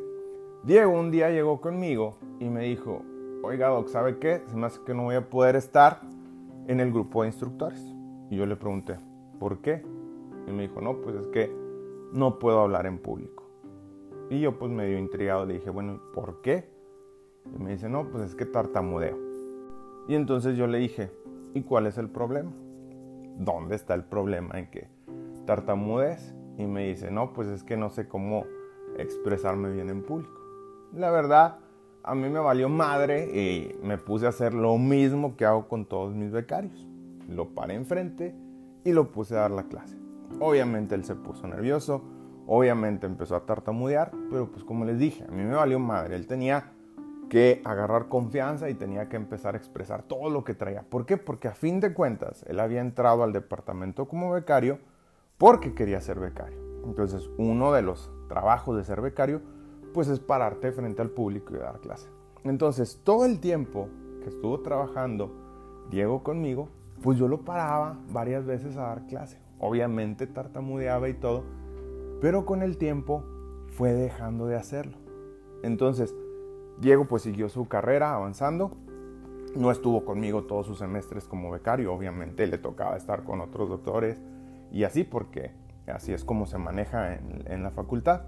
Diego 0.64 0.92
un 0.92 1.12
día 1.12 1.30
llegó 1.30 1.62
conmigo 1.62 2.18
y 2.40 2.50
me 2.50 2.64
dijo, 2.64 3.02
oiga 3.44 3.70
Doc, 3.70 3.88
¿sabe 3.88 4.20
qué? 4.20 4.44
Se 4.48 4.56
me 4.56 4.68
hace 4.68 4.82
que 4.86 4.94
no 4.94 5.04
voy 5.04 5.16
a 5.16 5.30
poder 5.30 5.56
estar 5.56 6.02
en 6.68 6.80
el 6.80 6.92
grupo 6.92 7.22
de 7.22 7.30
instructores. 7.30 7.82
Y 8.30 8.38
yo 8.38 8.46
le 8.46 8.56
pregunté, 8.56 8.98
¿por 9.40 9.62
qué? 9.62 9.84
Y 10.48 10.52
me 10.52 10.64
dijo, 10.64 10.82
no, 10.82 11.02
pues 11.02 11.16
es 11.16 11.28
que 11.28 11.52
no 12.12 12.40
puedo 12.40 12.60
hablar 12.60 12.86
en 12.86 13.00
público. 13.00 13.44
Y 14.30 14.40
yo 14.40 14.58
pues 14.58 14.72
medio 14.72 14.98
intrigado 14.98 15.46
le 15.46 15.56
dije, 15.56 15.70
bueno, 15.70 16.02
¿por 16.14 16.42
qué? 16.42 16.75
Y 17.54 17.62
me 17.62 17.72
dice, 17.72 17.90
no, 17.90 18.10
pues 18.10 18.24
es 18.24 18.36
que 18.36 18.46
tartamudeo. 18.46 19.18
Y 20.08 20.16
entonces 20.16 20.58
yo 20.58 20.68
le 20.68 20.78
dije, 20.78 21.12
¿y 21.54 21.62
cuál 21.62 21.88
es 21.88 21.98
el 21.98 22.10
problema? 22.10 22.52
¿Dónde 23.38 23.76
está 23.76 23.94
el 23.94 24.04
problema 24.04 24.60
en 24.60 24.70
que 24.70 24.88
tartamudees? 25.46 26.36
Y 26.58 26.66
me 26.66 26.88
dice, 26.88 27.12
no, 27.12 27.34
pues 27.34 27.48
es 27.48 27.64
que 27.64 27.76
no 27.76 27.90
sé 27.90 28.08
cómo 28.08 28.46
expresarme 28.98 29.72
bien 29.72 29.90
en 29.90 30.04
público. 30.04 30.40
La 30.94 31.12
verdad, 31.12 31.60
a 32.04 32.16
mí 32.16 32.30
me 32.30 32.40
valió 32.40 32.70
madre 32.70 33.26
y 33.26 33.76
me 33.84 33.98
puse 33.98 34.26
a 34.26 34.30
hacer 34.30 34.54
lo 34.54 34.78
mismo 34.78 35.36
que 35.36 35.46
hago 35.46 35.68
con 35.68 35.86
todos 35.86 36.14
mis 36.14 36.32
becarios. 36.32 36.88
Lo 37.28 37.50
paré 37.50 37.74
enfrente 37.74 38.36
y 38.84 38.94
lo 38.94 39.12
puse 39.12 39.36
a 39.36 39.42
dar 39.42 39.52
la 39.52 39.64
clase. 39.64 39.98
Obviamente 40.40 40.96
él 40.96 41.04
se 41.04 41.16
puso 41.16 41.48
nervioso, 41.48 42.04
obviamente 42.46 43.08
empezó 43.08 43.36
a 43.36 43.46
tartamudear, 43.46 44.12
pero 44.30 44.52
pues 44.52 44.64
como 44.64 44.86
les 44.86 45.00
dije, 45.00 45.24
a 45.24 45.32
mí 45.32 45.44
me 45.44 45.56
valió 45.56 45.80
madre. 45.80 46.16
Él 46.16 46.28
tenía 46.28 46.72
que 47.30 47.62
agarrar 47.66 48.08
confianza 48.08 48.70
y 48.70 48.76
tenía 48.76 49.10
que 49.10 49.16
empezar 49.16 49.56
a 49.56 49.58
expresar 49.58 50.04
todo 50.04 50.30
lo 50.30 50.44
que 50.44 50.54
traía. 50.54 50.84
¿Por 50.84 51.06
qué? 51.06 51.18
Porque 51.18 51.48
a 51.48 51.54
fin 51.54 51.80
de 51.80 51.94
cuentas 51.94 52.44
él 52.48 52.60
había 52.60 52.82
entrado 52.82 53.24
al 53.24 53.34
departamento 53.34 54.08
como 54.08 54.32
becario 54.32 54.80
porque 55.38 55.74
quería 55.74 56.02
ser 56.02 56.20
becario. 56.20 56.58
Entonces 56.86 57.30
uno 57.38 57.72
de 57.74 57.82
los 57.82 58.12
trabajos 58.28 58.78
de 58.78 58.84
ser 58.84 59.02
becario 59.02 59.42
pues 59.94 60.08
es 60.08 60.20
pararte 60.20 60.72
frente 60.72 61.02
al 61.02 61.10
público 61.10 61.54
y 61.56 61.58
dar 61.58 61.80
clase. 61.80 62.10
Entonces 62.44 63.02
todo 63.04 63.26
el 63.26 63.40
tiempo 63.40 63.90
que 64.22 64.30
estuvo 64.30 64.60
trabajando 64.62 65.32
Diego 65.90 66.24
conmigo, 66.24 66.70
pues 67.02 67.18
yo 67.18 67.28
lo 67.28 67.42
paraba 67.42 68.00
varias 68.12 68.46
veces 68.46 68.78
a 68.78 68.84
dar 68.88 69.08
clase. 69.08 69.40
Obviamente 69.60 70.28
tartamudeaba 70.28 71.10
y 71.10 71.14
todo, 71.14 71.44
pero 72.22 72.46
con 72.46 72.62
el 72.62 72.78
tiempo 72.78 73.24
fue 73.70 73.94
dejando 73.94 74.48
de 74.48 74.56
hacerlo. 74.56 74.98
Entonces, 75.64 76.16
Diego 76.80 77.06
pues 77.06 77.24
siguió 77.24 77.50
su 77.50 77.68
carrera 77.68 78.14
avanzando. 78.14 78.72
No 79.56 79.72
estuvo 79.72 80.04
conmigo 80.04 80.44
todos 80.44 80.68
sus 80.68 80.80
semestres 80.80 81.26
como 81.26 81.50
becario, 81.50 81.94
obviamente 81.94 82.46
le 82.46 82.58
tocaba 82.58 82.98
estar 82.98 83.24
con 83.24 83.40
otros 83.40 83.70
doctores 83.70 84.20
y 84.72 84.84
así 84.84 85.06
porque 85.06 85.52
así 85.88 86.12
es 86.12 86.26
como 86.26 86.46
se 86.46 86.58
maneja 86.58 87.16
en, 87.16 87.64
la 87.64 87.72
facultad. 87.72 88.24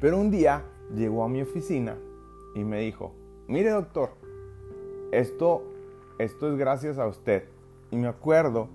Pero 0.00 0.18
un 0.18 0.30
día 0.30 0.62
llegó 0.94 1.24
a 1.24 1.28
mi 1.28 1.42
oficina 1.42 1.96
y 2.54 2.62
me 2.62 2.80
dijo, 2.80 3.14
mire 3.48 3.70
doctor, 3.70 4.10
esto, 5.10 5.64
esto 6.18 6.52
es 6.52 6.56
gracias 6.56 6.98
a 6.98 7.06
usted. 7.06 7.44
Y 7.90 7.96
me 7.96 8.06
acuerdo 8.06 8.68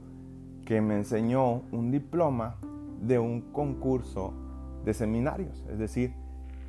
que 0.66 0.82
me 0.82 0.96
enseñó 0.96 1.62
un 1.72 1.92
diploma 1.92 2.58
de 3.02 3.20
un 3.20 3.42
concurso 3.54 4.34
de 4.84 4.94
seminarios. 4.94 5.66
Es 5.70 5.80
decir, 5.80 6.14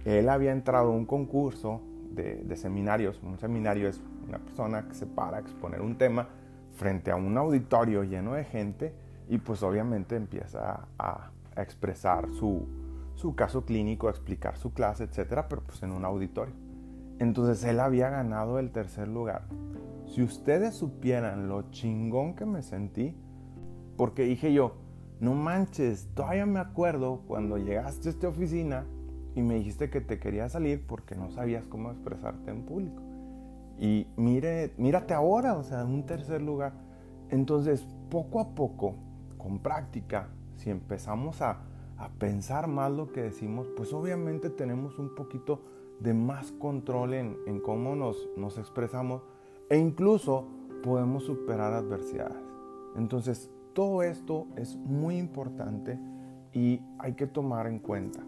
él 0.05 0.29
había 0.29 0.53
entrado 0.53 0.89
a 0.89 0.97
un 0.97 1.07
concurso 1.07 1.81
de, 2.11 2.57
seminarios. 2.57 3.21
Un 3.23 3.39
seminario 3.39 3.89
es 3.89 4.01
una 4.27 4.39
persona 4.39 4.89
que 4.89 4.95
se 4.95 5.07
para 5.07 5.39
a 5.39 5.41
exponer 5.41 5.81
un 5.81 5.97
tema 5.97 6.29
frente 6.77 7.11
a 7.11 7.17
un 7.17 7.37
auditorio 7.37 8.05
lleno 8.05 8.35
de 8.35 8.45
gente 8.45 8.95
y 9.29 9.39
pues 9.39 9.63
obviamente 9.63 10.17
empieza 10.17 10.89
a, 10.99 11.31
expresar 11.57 12.29
su, 12.31 12.69
su, 13.17 13.35
caso 13.35 13.65
clínico, 13.65 14.07
a 14.07 14.11
explicar 14.11 14.57
su 14.57 14.73
clase, 14.73 15.05
etcétera, 15.05 15.49
pero 15.49 15.63
pues 15.63 15.83
en 15.83 15.91
un 15.91 16.05
auditorio. 16.05 16.55
Entonces 17.19 17.65
él 17.65 17.81
había 17.81 18.11
ganado 18.11 18.61
el 18.61 18.71
tercer 18.71 19.09
lugar. 19.09 19.43
Si 20.07 20.23
ustedes 20.23 20.77
supieran 20.77 21.49
lo 21.49 21.69
chingón 21.73 22.35
que 22.37 22.47
me 22.47 22.63
sentí, 22.63 23.17
porque 23.97 24.23
dije 24.23 24.53
yo, 24.53 24.77
no 25.19 25.35
manches, 25.35 26.09
todavía 26.15 26.47
me 26.47 26.61
acuerdo 26.61 27.23
cuando 27.27 27.59
llegaste 27.59 28.09
a 28.09 28.13
esta 28.13 28.29
oficina 28.29 28.87
y 29.35 29.43
me 29.43 29.55
dijiste 29.55 29.91
que 29.91 30.01
te 30.01 30.19
quería 30.19 30.49
salir 30.49 30.87
porque 30.87 31.15
no 31.15 31.31
sabías 31.31 31.67
cómo 31.67 31.91
expresarte 31.91 32.51
en 32.51 32.63
público. 32.63 33.03
Y 33.79 34.07
mire, 34.17 34.73
mírate 34.77 35.15
ahora, 35.15 35.55
o 35.55 35.63
sea, 35.63 35.83
en 35.83 35.89
un 35.89 36.07
tercer 36.07 36.43
lugar. 36.43 36.73
Entonces, 37.31 37.87
poco 38.11 38.41
a 38.41 38.55
poco, 38.55 38.95
con 39.37 39.61
práctica, 39.61 40.29
si 40.57 40.71
empezamos 40.71 41.41
a, 41.43 41.61
a 41.97 42.09
pensar 42.19 42.67
más 42.67 42.91
lo 42.91 43.13
que 43.13 43.23
decimos, 43.23 43.69
pues 43.77 43.93
obviamente 43.93 44.51
tenemos 44.51 44.99
un 44.99 45.15
poquito 45.15 45.63
de 46.01 46.15
más 46.15 46.53
control 46.53 47.15
en, 47.15 47.37
en 47.47 47.61
cómo 47.61 47.95
nos, 47.95 48.17
nos 48.37 48.59
expresamos 48.59 49.23
e 49.69 49.79
incluso 49.79 50.49
podemos 50.83 51.25
superar 51.25 51.73
adversidades. 51.73 52.43
Entonces, 52.97 53.51
todo 53.75 54.03
esto 54.03 54.47
es 54.57 54.77
muy 54.77 55.19
importante 55.19 55.99
y 56.53 56.81
hay 56.99 57.13
que 57.15 57.27
tomar 57.27 57.67
en 57.67 57.79
cuenta 57.79 58.21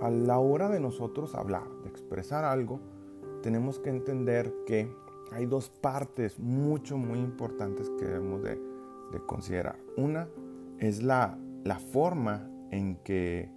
a 0.00 0.10
la 0.10 0.38
hora 0.38 0.68
de 0.68 0.80
nosotros 0.80 1.34
hablar, 1.34 1.68
de 1.82 1.88
expresar 1.88 2.44
algo, 2.44 2.80
tenemos 3.42 3.78
que 3.78 3.90
entender 3.90 4.52
que 4.66 4.92
hay 5.32 5.46
dos 5.46 5.68
partes 5.68 6.38
mucho, 6.38 6.96
muy 6.96 7.18
importantes 7.18 7.90
que 7.98 8.06
debemos 8.06 8.42
de, 8.42 8.58
considerar. 9.26 9.78
Una 9.96 10.28
es 10.78 11.02
la, 11.02 11.38
la 11.64 11.78
forma 11.78 12.48
en 12.70 12.96
que 12.96 13.50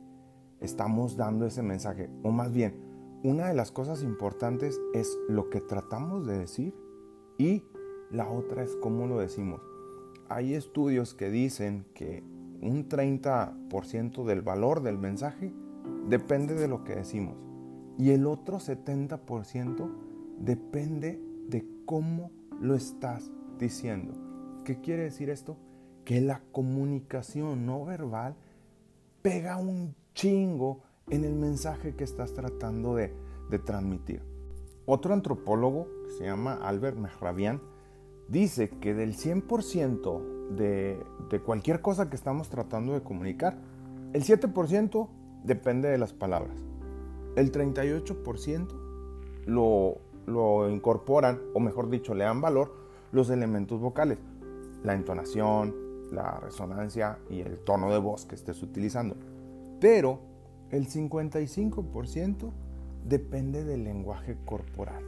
estamos 0.60 1.17
dando 1.17 1.45
ese 1.45 1.62
mensaje, 1.62 2.10
o 2.23 2.32
más 2.32 2.51
bien, 2.54 2.91
una 3.23 3.47
de 3.47 3.54
las 3.54 3.71
cosas 3.71 4.01
importantes 4.01 4.80
es 4.93 5.17
lo 5.27 5.49
que 5.49 5.62
tratamos 5.62 6.25
de 6.25 6.39
decir 6.39 6.73
y 7.38 7.63
la 8.10 8.30
otra 8.30 8.63
es 8.63 8.75
cómo 8.77 9.08
lo 9.08 9.19
decimos. 9.19 9.62
Hay 10.30 10.56
estudios 10.56 11.13
que 11.13 11.30
dicen 11.30 11.86
que 11.93 12.23
un 12.62 12.88
30% 12.88 14.23
del 14.23 14.41
valor 14.41 14.82
del 14.82 14.97
mensaje 14.97 15.54
depende 16.07 16.55
de 16.55 16.67
lo 16.67 16.83
que 16.83 16.95
decimos. 16.95 17.35
Y 17.97 18.11
el 18.11 18.25
otro 18.25 18.59
70% 18.59 19.89
depende 20.39 21.21
de 21.47 21.65
cómo 21.85 22.31
lo 22.59 22.75
estás 22.75 23.31
diciendo. 23.59 24.13
¿Qué 24.63 24.79
quiere 24.79 25.03
decir 25.03 25.29
esto? 25.29 25.57
Que 26.05 26.21
la 26.21 26.41
comunicación 26.51 27.65
no 27.65 27.85
verbal 27.85 28.35
pega 29.21 29.57
un 29.57 29.95
chingo 30.13 30.81
en 31.09 31.25
el 31.25 31.35
mensaje 31.35 31.95
que 31.95 32.03
estás 32.03 32.33
tratando 32.33 32.95
de, 32.95 33.13
transmitir. 33.65 34.23
Otro 34.85 35.13
antropólogo, 35.13 35.87
que 36.05 36.11
se 36.11 36.23
llama 36.23 36.53
Albert 36.53 36.97
Mehrabian, 36.97 37.61
dice 38.29 38.69
que 38.69 38.93
del 38.93 39.13
100% 39.15 40.55
de, 40.55 41.03
de 41.29 41.39
cualquier 41.41 41.81
cosa 41.81 42.09
que 42.09 42.15
estamos 42.15 42.49
tratando 42.49 42.93
de 42.93 43.03
comunicar, 43.03 43.57
el 44.13 44.23
7% 44.23 45.09
depende 45.43 45.89
de 45.89 45.97
las 45.97 46.13
palabras. 46.13 46.58
El 47.36 47.51
38% 47.51 48.67
lo, 49.45 49.97
lo 50.25 50.69
incorporan, 50.69 51.39
o 51.54 51.60
mejor 51.60 51.89
dicho, 51.89 52.13
le 52.13 52.23
dan 52.23 52.41
valor 52.41 52.73
los 53.12 53.30
elementos 53.30 53.80
vocales, 53.80 54.19
la 54.84 54.93
entonación, 54.93 55.75
la 56.12 56.39
resonancia 56.39 57.19
y 57.30 57.41
el 57.41 57.60
tono 57.60 57.91
de 57.91 57.99
voz 57.99 58.25
que 58.25 58.36
estés 58.36 58.62
utilizando. 58.62 59.15
Pero 59.80 60.19
el 60.69 60.88
55% 60.88 62.51
depende 63.06 63.63
del 63.63 63.84
lenguaje 63.84 64.38
corporal, 64.45 65.04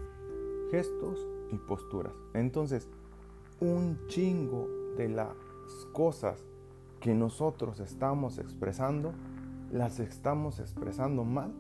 gestos 0.72 1.28
y 1.52 1.58
posturas. 1.58 2.14
Entonces, 2.34 2.88
un 3.60 4.00
chingo 4.08 4.68
de 4.98 5.10
las 5.10 5.36
cosas 5.92 6.44
que 7.00 7.14
nosotros 7.14 7.80
estamos 7.80 8.38
expresando 8.40 9.14
las 9.74 10.00
estamos 10.00 10.60
expresando 10.60 11.24
mal 11.26 11.52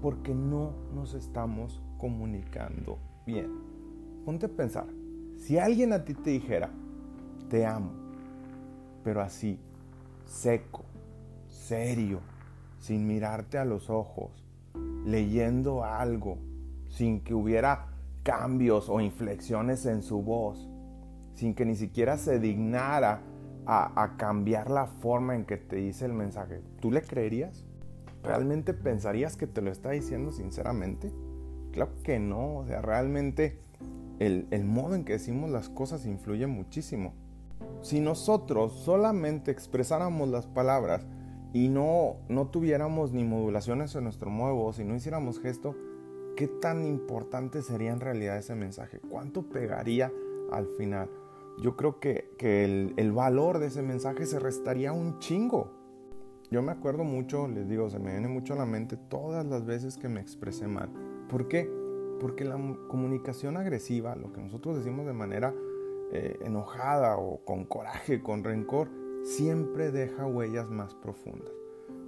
porque 0.00 0.34
no 0.34 0.72
nos 0.94 1.12
estamos 1.12 1.82
comunicando 1.98 2.98
bien. 3.26 3.50
Ponte 4.24 4.46
a 4.46 4.48
pensar, 4.48 4.86
si 5.36 5.58
alguien 5.58 5.92
a 5.92 6.02
ti 6.02 6.14
te 6.14 6.30
dijera, 6.30 6.70
te 7.50 7.66
amo, 7.66 7.90
pero 9.04 9.20
así, 9.20 9.60
seco, 10.24 10.82
serio, 11.46 12.20
sin 12.78 13.06
mirarte 13.06 13.58
a 13.58 13.66
los 13.66 13.90
ojos, 13.90 14.30
leyendo 15.04 15.84
algo, 15.84 16.38
sin 16.88 17.20
que 17.20 17.34
hubiera 17.34 17.88
cambios 18.22 18.88
o 18.88 19.00
inflexiones 19.00 19.84
en 19.84 20.02
su 20.02 20.22
voz, 20.22 20.70
sin 21.34 21.54
que 21.54 21.66
ni 21.66 21.76
siquiera 21.76 22.16
se 22.16 22.38
dignara 22.38 23.20
a, 23.66 24.16
cambiar 24.16 24.70
la 24.70 24.86
forma 24.86 25.34
en 25.34 25.44
que 25.44 25.56
te 25.56 25.76
dice 25.76 26.04
el 26.04 26.12
mensaje, 26.12 26.62
¿tú 26.80 26.90
le 26.90 27.02
creerías? 27.02 27.64
¿Realmente 28.22 28.74
pensarías 28.74 29.36
que 29.36 29.46
te 29.46 29.62
lo 29.62 29.70
está 29.70 29.90
diciendo 29.90 30.32
sinceramente? 30.32 31.12
Claro 31.72 31.92
que 32.02 32.18
no, 32.18 32.58
o 32.58 32.66
sea, 32.66 32.82
realmente 32.82 33.60
el, 34.18 34.46
el 34.50 34.64
modo 34.64 34.94
en 34.94 35.04
que 35.04 35.14
decimos 35.14 35.50
las 35.50 35.68
cosas 35.68 36.06
influye 36.06 36.46
muchísimo. 36.46 37.14
Si 37.80 38.00
nosotros 38.00 38.72
solamente 38.72 39.50
expresáramos 39.50 40.28
las 40.28 40.46
palabras 40.46 41.06
y 41.52 41.68
no, 41.68 42.16
no 42.28 42.46
tuviéramos 42.48 43.12
ni 43.12 43.24
modulaciones 43.24 43.94
en 43.94 44.04
nuestro 44.04 44.30
modo 44.30 44.72
y 44.78 44.84
no 44.84 44.94
hiciéramos 44.94 45.40
gesto, 45.40 45.76
¿qué 46.36 46.48
tan 46.48 46.84
importante 46.84 47.62
sería 47.62 47.92
en 47.92 48.00
realidad 48.00 48.38
ese 48.38 48.54
mensaje? 48.54 49.00
¿Cuánto 49.00 49.42
pegaría 49.42 50.12
al 50.50 50.66
final? 50.78 51.10
Yo 51.58 51.76
creo 51.76 52.00
que, 52.00 52.34
el, 52.38 52.94
el, 52.96 53.12
valor 53.12 53.58
de 53.58 53.66
ese 53.66 53.82
mensaje 53.82 54.26
se 54.26 54.38
restaría 54.38 54.92
un 54.92 55.18
chingo. 55.18 55.70
Yo 56.50 56.62
me 56.62 56.72
acuerdo 56.72 57.04
mucho, 57.04 57.48
les 57.48 57.68
digo, 57.68 57.88
se 57.88 57.98
me 57.98 58.12
viene 58.12 58.28
mucho 58.28 58.54
a 58.54 58.56
la 58.56 58.66
mente 58.66 58.96
todas 58.96 59.46
las 59.46 59.64
veces 59.64 59.96
que 59.96 60.08
me 60.08 60.20
expresé 60.20 60.66
mal. 60.66 60.90
¿Por 61.28 61.48
qué? 61.48 61.70
Porque 62.20 62.44
la 62.44 62.56
comunicación 62.88 63.56
agresiva, 63.56 64.16
lo 64.16 64.32
que 64.32 64.40
nosotros 64.40 64.76
decimos 64.76 65.06
de 65.06 65.12
manera 65.12 65.54
eh, 66.12 66.38
enojada 66.42 67.16
o 67.16 67.42
con 67.44 67.64
coraje, 67.64 68.22
con 68.22 68.44
rencor, 68.44 68.90
siempre 69.22 69.90
deja 69.90 70.26
huellas 70.26 70.68
más 70.68 70.94
profundas. 70.94 71.52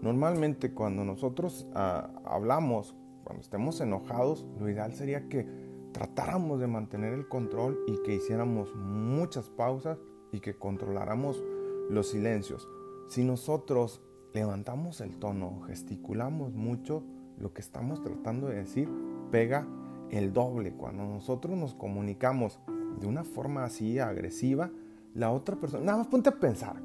Normalmente 0.02 0.74
cuando 0.74 1.04
nosotros 1.04 1.66
ah, 1.74 2.10
hablamos, 2.24 2.94
cuando 3.24 3.40
estemos 3.40 3.80
enojados, 3.80 4.46
lo 4.58 4.68
ideal 4.68 4.92
sería 4.92 5.28
que 5.28 5.46
tratáramos 5.94 6.58
de 6.60 6.66
mantener 6.66 7.14
el 7.14 7.28
control 7.28 7.78
y 7.86 8.02
que 8.02 8.16
hiciéramos 8.16 8.74
muchas 8.74 9.48
pausas 9.48 9.96
y 10.32 10.40
que 10.40 10.58
controláramos 10.58 11.42
los 11.88 12.08
silencios. 12.08 12.68
Si 13.08 13.24
nosotros 13.24 14.02
levantamos 14.32 15.00
el 15.00 15.16
tono, 15.16 15.62
gesticulamos 15.62 16.52
mucho, 16.52 17.04
lo 17.38 17.52
que 17.52 17.60
estamos 17.60 18.02
tratando 18.02 18.48
de 18.48 18.56
decir 18.56 18.88
pega 19.30 19.66
el 20.10 20.32
doble. 20.32 20.72
Cuando 20.72 21.04
nosotros 21.04 21.56
nos 21.56 21.74
comunicamos 21.74 22.58
de 22.98 23.06
una 23.06 23.22
forma 23.22 23.64
así 23.64 24.00
agresiva, 24.00 24.70
la 25.14 25.30
otra 25.30 25.56
persona, 25.56 25.84
nada 25.84 25.98
más 25.98 26.08
ponte 26.08 26.28
a 26.28 26.40
pensar, 26.40 26.82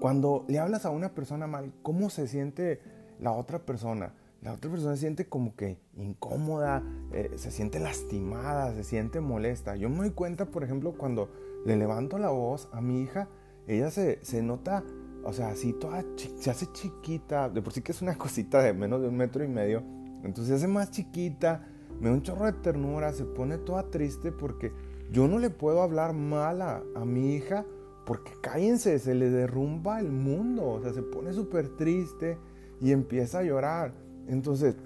cuando 0.00 0.44
le 0.48 0.58
hablas 0.58 0.84
a 0.86 0.90
una 0.90 1.14
persona 1.14 1.46
mal, 1.46 1.72
¿cómo 1.82 2.10
se 2.10 2.26
siente 2.26 2.80
la 3.20 3.32
otra 3.32 3.60
persona? 3.64 4.14
La 4.42 4.54
otra 4.54 4.70
persona 4.70 4.94
se 4.94 5.00
siente 5.02 5.26
como 5.26 5.54
que 5.54 5.78
incómoda, 5.96 6.82
eh, 7.12 7.32
se 7.36 7.50
siente 7.50 7.78
lastimada, 7.78 8.74
se 8.74 8.84
siente 8.84 9.20
molesta. 9.20 9.76
Yo 9.76 9.90
me 9.90 9.98
doy 9.98 10.10
cuenta, 10.10 10.46
por 10.46 10.64
ejemplo, 10.64 10.94
cuando 10.96 11.30
le 11.66 11.76
levanto 11.76 12.16
la 12.16 12.30
voz 12.30 12.68
a 12.72 12.80
mi 12.80 13.02
hija, 13.02 13.28
ella 13.66 13.90
se, 13.90 14.18
se 14.22 14.42
nota, 14.42 14.82
o 15.24 15.32
sea, 15.32 15.50
así 15.50 15.74
toda, 15.74 16.04
se 16.38 16.50
hace 16.50 16.66
chiquita, 16.72 17.50
de 17.50 17.60
por 17.60 17.72
sí 17.74 17.82
que 17.82 17.92
es 17.92 18.00
una 18.00 18.14
cosita 18.18 18.62
de 18.62 18.72
menos 18.72 19.02
de 19.02 19.08
un 19.08 19.16
metro 19.16 19.44
y 19.44 19.48
medio, 19.48 19.82
entonces 20.22 20.48
se 20.48 20.54
hace 20.54 20.68
más 20.68 20.90
chiquita, 20.90 21.66
me 22.00 22.08
da 22.08 22.14
un 22.14 22.22
chorro 22.22 22.46
de 22.46 22.54
ternura, 22.54 23.12
se 23.12 23.24
pone 23.24 23.58
toda 23.58 23.90
triste 23.90 24.32
porque 24.32 24.72
yo 25.10 25.28
no 25.28 25.38
le 25.38 25.50
puedo 25.50 25.82
hablar 25.82 26.14
mal 26.14 26.62
a, 26.62 26.82
mi 27.04 27.34
hija 27.34 27.66
porque 28.06 28.32
cállense, 28.40 28.98
se 28.98 29.14
le 29.14 29.28
derrumba 29.28 30.00
el 30.00 30.10
mundo, 30.10 30.66
o 30.66 30.80
sea, 30.80 30.92
se 30.92 31.02
pone 31.02 31.32
súper 31.32 31.76
triste 31.76 32.38
y 32.80 32.92
empieza 32.92 33.40
a 33.40 33.42
llorar. 33.42 33.92
Entonces, 34.30 34.76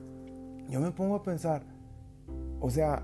yo 0.69 0.81
me 0.81 0.91
pongo 0.91 1.17
a 1.17 1.23
pensar, 1.23 1.63
o 2.61 2.71
sea, 2.71 3.03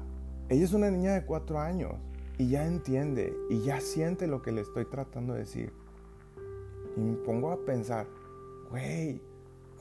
ella 0.48 0.64
es 0.64 0.72
una 0.72 0.90
niña 0.90 1.12
de 1.12 1.24
cuatro 1.24 1.60
años 1.60 1.92
y 2.38 2.48
ya 2.48 2.66
entiende 2.66 3.36
y 3.50 3.60
ya 3.60 3.80
siente 3.80 4.26
lo 4.26 4.40
que 4.40 4.50
le 4.50 4.62
estoy 4.62 4.86
tratando 4.86 5.34
de 5.34 5.40
decir. 5.40 5.72
Y 6.96 7.00
me 7.00 7.16
pongo 7.16 7.52
a 7.52 7.64
pensar, 7.64 8.06
güey, 8.70 9.20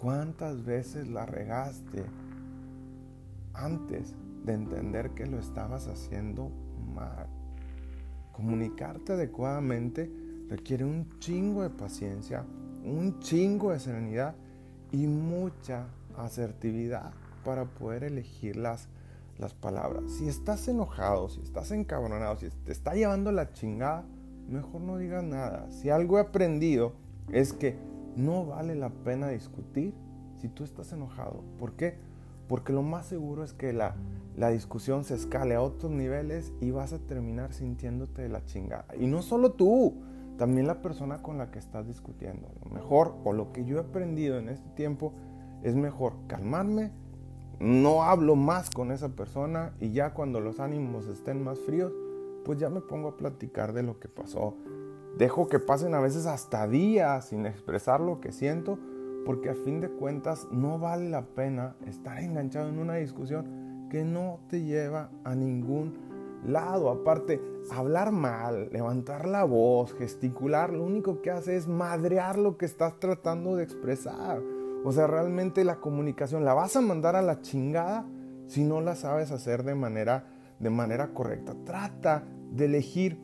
¿cuántas 0.02 0.64
veces 0.66 1.08
la 1.08 1.26
regaste 1.26 2.04
antes 3.54 4.14
de 4.44 4.54
entender 4.54 5.12
que 5.12 5.26
lo 5.26 5.40
estabas 5.40 5.88
haciendo 5.88 6.52
Comunicarte 8.34 9.14
adecuadamente 9.14 10.12
requiere 10.50 10.86
un 10.86 11.20
chingo 11.20 11.62
de 11.64 11.70
paciencia, 11.70 12.46
un 12.84 13.20
chingo 13.20 13.72
de 13.72 13.80
serenidad 13.80 14.36
y 14.92 15.08
mucha 15.08 15.88
asertividad 16.26 17.12
para 17.44 17.66
poder 17.66 18.04
elegir 18.04 18.56
las, 18.56 18.90
las 19.38 19.54
palabras. 19.54 20.04
Si 20.12 20.28
estás 20.28 20.68
enojado, 20.68 21.30
si 21.30 21.42
estás 21.42 21.72
encabronado, 21.72 22.38
si 22.38 22.50
te 22.50 22.72
está 22.72 22.94
llevando 22.94 23.32
la 23.32 23.52
chingada, 23.54 24.06
mejor 24.50 24.82
no 24.82 24.98
digas 24.98 25.24
nada. 25.24 25.70
Si 25.72 25.90
algo 25.90 26.18
he 26.18 26.22
aprendido 26.22 26.94
es 27.32 27.54
que 27.54 27.78
no 28.16 28.46
vale 28.46 28.76
la 28.76 28.90
pena 28.90 29.30
discutir 29.30 29.94
si 30.42 30.48
tú 30.50 30.64
estás 30.64 30.92
enojado. 30.92 31.44
¿Por 31.58 31.74
qué? 31.74 31.98
Porque 32.48 32.74
lo 32.74 32.82
más 32.82 33.06
seguro 33.06 33.44
es 33.44 33.54
que 33.54 33.74
la, 33.74 33.96
la 34.36 34.50
discusión 34.50 35.04
se 35.04 35.16
escale 35.16 35.56
a 35.56 35.62
otros 35.62 35.92
niveles 35.92 36.52
y 36.62 36.72
vas 36.72 36.94
a 36.94 37.00
terminar 37.00 37.54
sintiéndote 37.54 38.24
de 38.24 38.30
la 38.30 38.44
chingada. 38.46 38.86
Y 39.00 39.06
no 39.06 39.22
solo 39.22 39.52
tú, 39.52 40.02
también 40.38 40.68
la 40.68 40.82
persona 40.82 41.22
con 41.22 41.38
la 41.38 41.52
que 41.52 41.60
estás 41.60 41.86
discutiendo. 41.86 42.50
Lo 42.64 42.72
mejor 42.72 43.16
o 43.24 43.34
lo 43.34 43.52
que 43.52 43.66
yo 43.66 43.78
he 43.78 43.82
aprendido 43.82 44.40
en 44.40 44.50
este 44.50 44.70
tiempo 44.70 45.14
es 45.64 45.76
mejor 45.76 46.14
calmarme, 46.28 46.92
no 47.60 48.04
hablo 48.04 48.36
más 48.36 48.70
con 48.70 48.92
esa 48.92 49.10
persona 49.10 49.74
y 49.80 49.92
ya 49.92 50.14
cuando 50.14 50.40
los 50.40 50.60
ánimos 50.60 51.08
estén 51.08 51.44
más 51.44 51.60
fríos, 51.60 51.92
pues 52.46 52.58
ya 52.58 52.70
me 52.70 52.82
pongo 52.82 53.10
a 53.10 53.18
platicar 53.18 53.74
de 53.74 53.84
lo 53.84 54.00
que 54.00 54.08
pasó. 54.08 54.56
Dejo 55.18 55.48
que 55.50 55.60
pasen 55.60 55.94
a 55.94 56.00
veces 56.00 56.26
hasta 56.26 56.68
días 56.68 57.28
sin 57.28 57.46
expresar 57.46 58.00
lo 58.00 58.22
que 58.22 58.32
siento, 58.32 58.80
porque 59.26 59.50
a 59.50 59.56
fin 59.56 59.82
de 59.82 59.90
cuentas 59.90 60.48
no 60.52 60.80
vale 60.80 61.10
la 61.10 61.24
pena 61.24 61.76
estar 61.86 62.20
enganchado 62.20 62.70
en 62.70 62.80
una 62.80 62.96
discusión 62.96 63.88
que 63.90 64.06
no 64.06 64.40
te 64.50 64.64
lleva 64.64 65.10
a 65.26 65.36
ningún 65.36 65.98
lado. 66.46 66.90
Aparte, 66.90 67.42
hablar 67.72 68.12
mal, 68.12 68.70
levantar 68.72 69.28
la 69.28 69.44
voz, 69.44 69.94
gesticular, 69.96 70.72
lo 70.72 70.84
único 70.84 71.22
que 71.22 71.32
hace 71.32 71.58
es 71.58 71.68
madrear 71.68 72.38
lo 72.38 72.58
que 72.58 72.66
estás 72.66 73.00
tratando 73.00 73.58
de 73.58 73.64
expresar. 73.64 74.42
O 74.84 74.92
sea, 74.92 75.08
realmente 75.08 75.64
la 75.64 75.78
comunicación 75.78 76.46
la 76.46 76.54
vas 76.54 76.76
a 76.76 76.82
mandar 76.82 77.16
a 77.16 77.22
la 77.22 77.42
chingada 77.42 78.06
si 78.48 78.64
no 78.64 78.82
la 78.82 78.96
sabes 78.96 79.32
hacer 79.32 79.64
de 79.64 79.76
manera, 79.76 80.26
de 80.60 80.70
manera 80.70 81.14
correcta. 81.14 81.54
Trata 81.66 82.26
de 82.52 82.66
elegir 82.66 83.22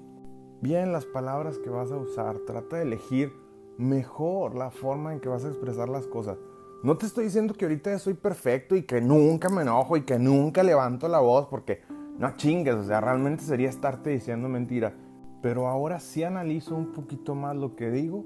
bien 0.62 0.92
las 0.92 1.06
palabras 1.06 1.58
que 1.58 1.70
vas 1.70 1.92
a 1.92 1.98
usar. 1.98 2.40
Trata 2.40 2.78
de 2.78 2.84
elegir 2.84 3.34
mejor 3.78 4.56
la 4.56 4.70
forma 4.70 5.14
en 5.14 5.20
que 5.20 5.30
vas 5.30 5.46
a 5.46 5.50
expresar 5.50 5.90
las 5.90 6.08
cosas. 6.08 6.38
No 6.84 6.98
te 6.98 7.06
estoy 7.06 7.26
diciendo 7.26 7.54
que 7.54 7.66
ahorita 7.66 7.98
soy 7.98 8.14
perfecto 8.14 8.76
y 8.76 8.84
que 8.84 9.02
nunca 9.02 9.50
me 9.50 9.64
enojo 9.64 9.98
y 9.98 10.02
que 10.04 10.20
nunca 10.20 10.62
levanto 10.62 11.08
la 11.08 11.20
voz 11.20 11.48
porque 11.48 11.82
no 12.20 12.36
chingues, 12.36 12.76
o 12.76 12.84
sea, 12.84 13.02
realmente 13.02 13.44
sería 13.44 13.70
estarte 13.70 14.12
diciendo 14.12 14.48
mentiras. 14.48 14.94
Pero 15.42 15.68
ahora 15.68 16.00
sí 16.00 16.24
analizo 16.24 16.76
un 16.76 16.92
poquito 16.92 17.34
más 17.34 17.56
lo 17.56 17.76
que 17.76 17.90
digo 17.90 18.26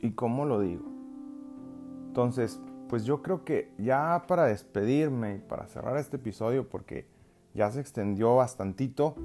y 0.00 0.12
cómo 0.12 0.44
lo 0.44 0.60
digo. 0.60 0.93
Entonces, 2.14 2.60
pues 2.88 3.04
yo 3.04 3.22
creo 3.22 3.44
que 3.44 3.72
ya 3.76 4.22
para 4.28 4.44
despedirme 4.44 5.34
y 5.34 5.38
para 5.40 5.66
cerrar 5.66 5.96
este 5.96 6.14
episodio, 6.14 6.68
porque 6.68 7.08
ya 7.54 7.72
se 7.72 7.80
extendió 7.80 8.36
bastantito, 8.36 9.16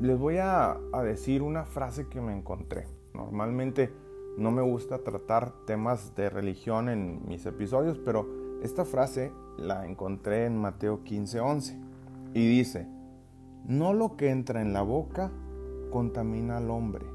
les 0.00 0.18
voy 0.18 0.38
a, 0.38 0.76
decir 1.04 1.42
una 1.42 1.64
frase 1.64 2.08
que 2.08 2.20
me 2.20 2.36
encontré. 2.36 2.88
Normalmente 3.14 3.92
no 4.36 4.50
me 4.50 4.62
gusta 4.62 4.98
tratar 4.98 5.52
temas 5.64 6.16
de 6.16 6.28
religión 6.28 6.88
en 6.88 7.24
mis 7.28 7.46
episodios, 7.46 8.00
pero 8.04 8.26
esta 8.64 8.84
frase 8.84 9.30
la 9.56 9.86
encontré 9.86 10.46
en 10.46 10.60
Mateo 10.60 11.04
15:11 11.04 11.80
y 12.34 12.48
dice, 12.48 12.88
no 13.64 13.92
lo 13.92 14.16
que 14.16 14.30
entra 14.30 14.60
en 14.60 14.72
la 14.72 14.82
boca 14.82 15.30
contamina 15.92 16.56
al 16.56 16.68
hombre, 16.68 17.06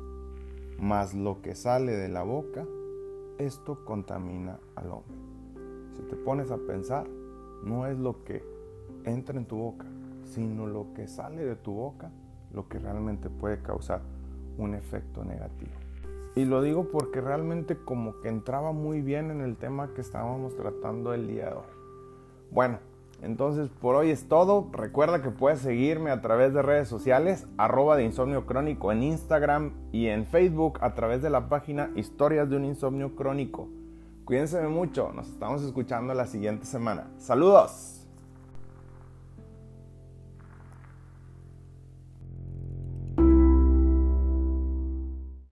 mas 0.79 1.13
lo 1.13 1.41
que 1.41 1.55
sale 1.55 1.91
de 1.91 2.07
la 2.07 2.23
boca, 2.23 2.65
esto 3.39 3.83
contamina 3.83 4.59
al 4.75 4.91
hombre. 4.91 5.17
Si 5.95 6.03
te 6.03 6.15
pones 6.15 6.51
a 6.51 6.57
pensar, 6.57 7.07
no 7.63 7.87
es 7.87 7.97
lo 7.97 8.23
que 8.23 8.43
entra 9.05 9.37
en 9.37 9.45
tu 9.45 9.57
boca, 9.57 9.87
sino 10.23 10.67
lo 10.67 10.93
que 10.93 11.07
sale 11.07 11.43
de 11.43 11.55
tu 11.55 11.73
boca 11.73 12.11
lo 12.53 12.67
que 12.67 12.79
realmente 12.79 13.29
puede 13.29 13.61
causar 13.61 14.01
un 14.57 14.73
efecto 14.73 15.23
negativo. 15.23 15.71
Y 16.35 16.45
lo 16.45 16.61
digo 16.61 16.89
porque 16.91 17.21
realmente 17.21 17.77
como 17.77 18.19
que 18.21 18.29
entraba 18.29 18.71
muy 18.71 19.01
bien 19.01 19.31
en 19.31 19.41
el 19.41 19.57
tema 19.57 19.93
que 19.93 20.01
estábamos 20.01 20.55
tratando 20.55 21.13
el 21.13 21.27
día 21.27 21.47
de 21.47 21.53
hoy. 21.53 21.63
Bueno, 22.51 22.79
entonces 23.21 23.69
por 23.69 23.95
hoy 23.95 24.11
es 24.11 24.27
todo. 24.27 24.69
Recuerda 24.71 25.21
que 25.21 25.29
puedes 25.29 25.59
seguirme 25.59 26.11
a 26.11 26.21
través 26.21 26.53
de 26.53 26.61
redes 26.61 26.87
sociales, 26.87 27.47
arroba 27.57 27.95
de 27.97 28.05
insomnio 28.05 28.45
crónico 28.45 28.91
en 28.91 29.03
Instagram 29.03 29.73
y 29.91 30.07
en 30.07 30.25
Facebook 30.25 30.79
a 30.81 30.93
través 30.93 31.21
de 31.21 31.29
la 31.29 31.49
página 31.49 31.91
Historias 31.95 32.49
de 32.49 32.55
un 32.55 32.65
insomnio 32.65 33.15
crónico. 33.15 33.67
Cuídense 34.25 34.61
mucho, 34.67 35.11
nos 35.13 35.27
estamos 35.27 35.63
escuchando 35.63 36.13
la 36.13 36.27
siguiente 36.27 36.65
semana. 36.65 37.07
Saludos. 37.17 37.98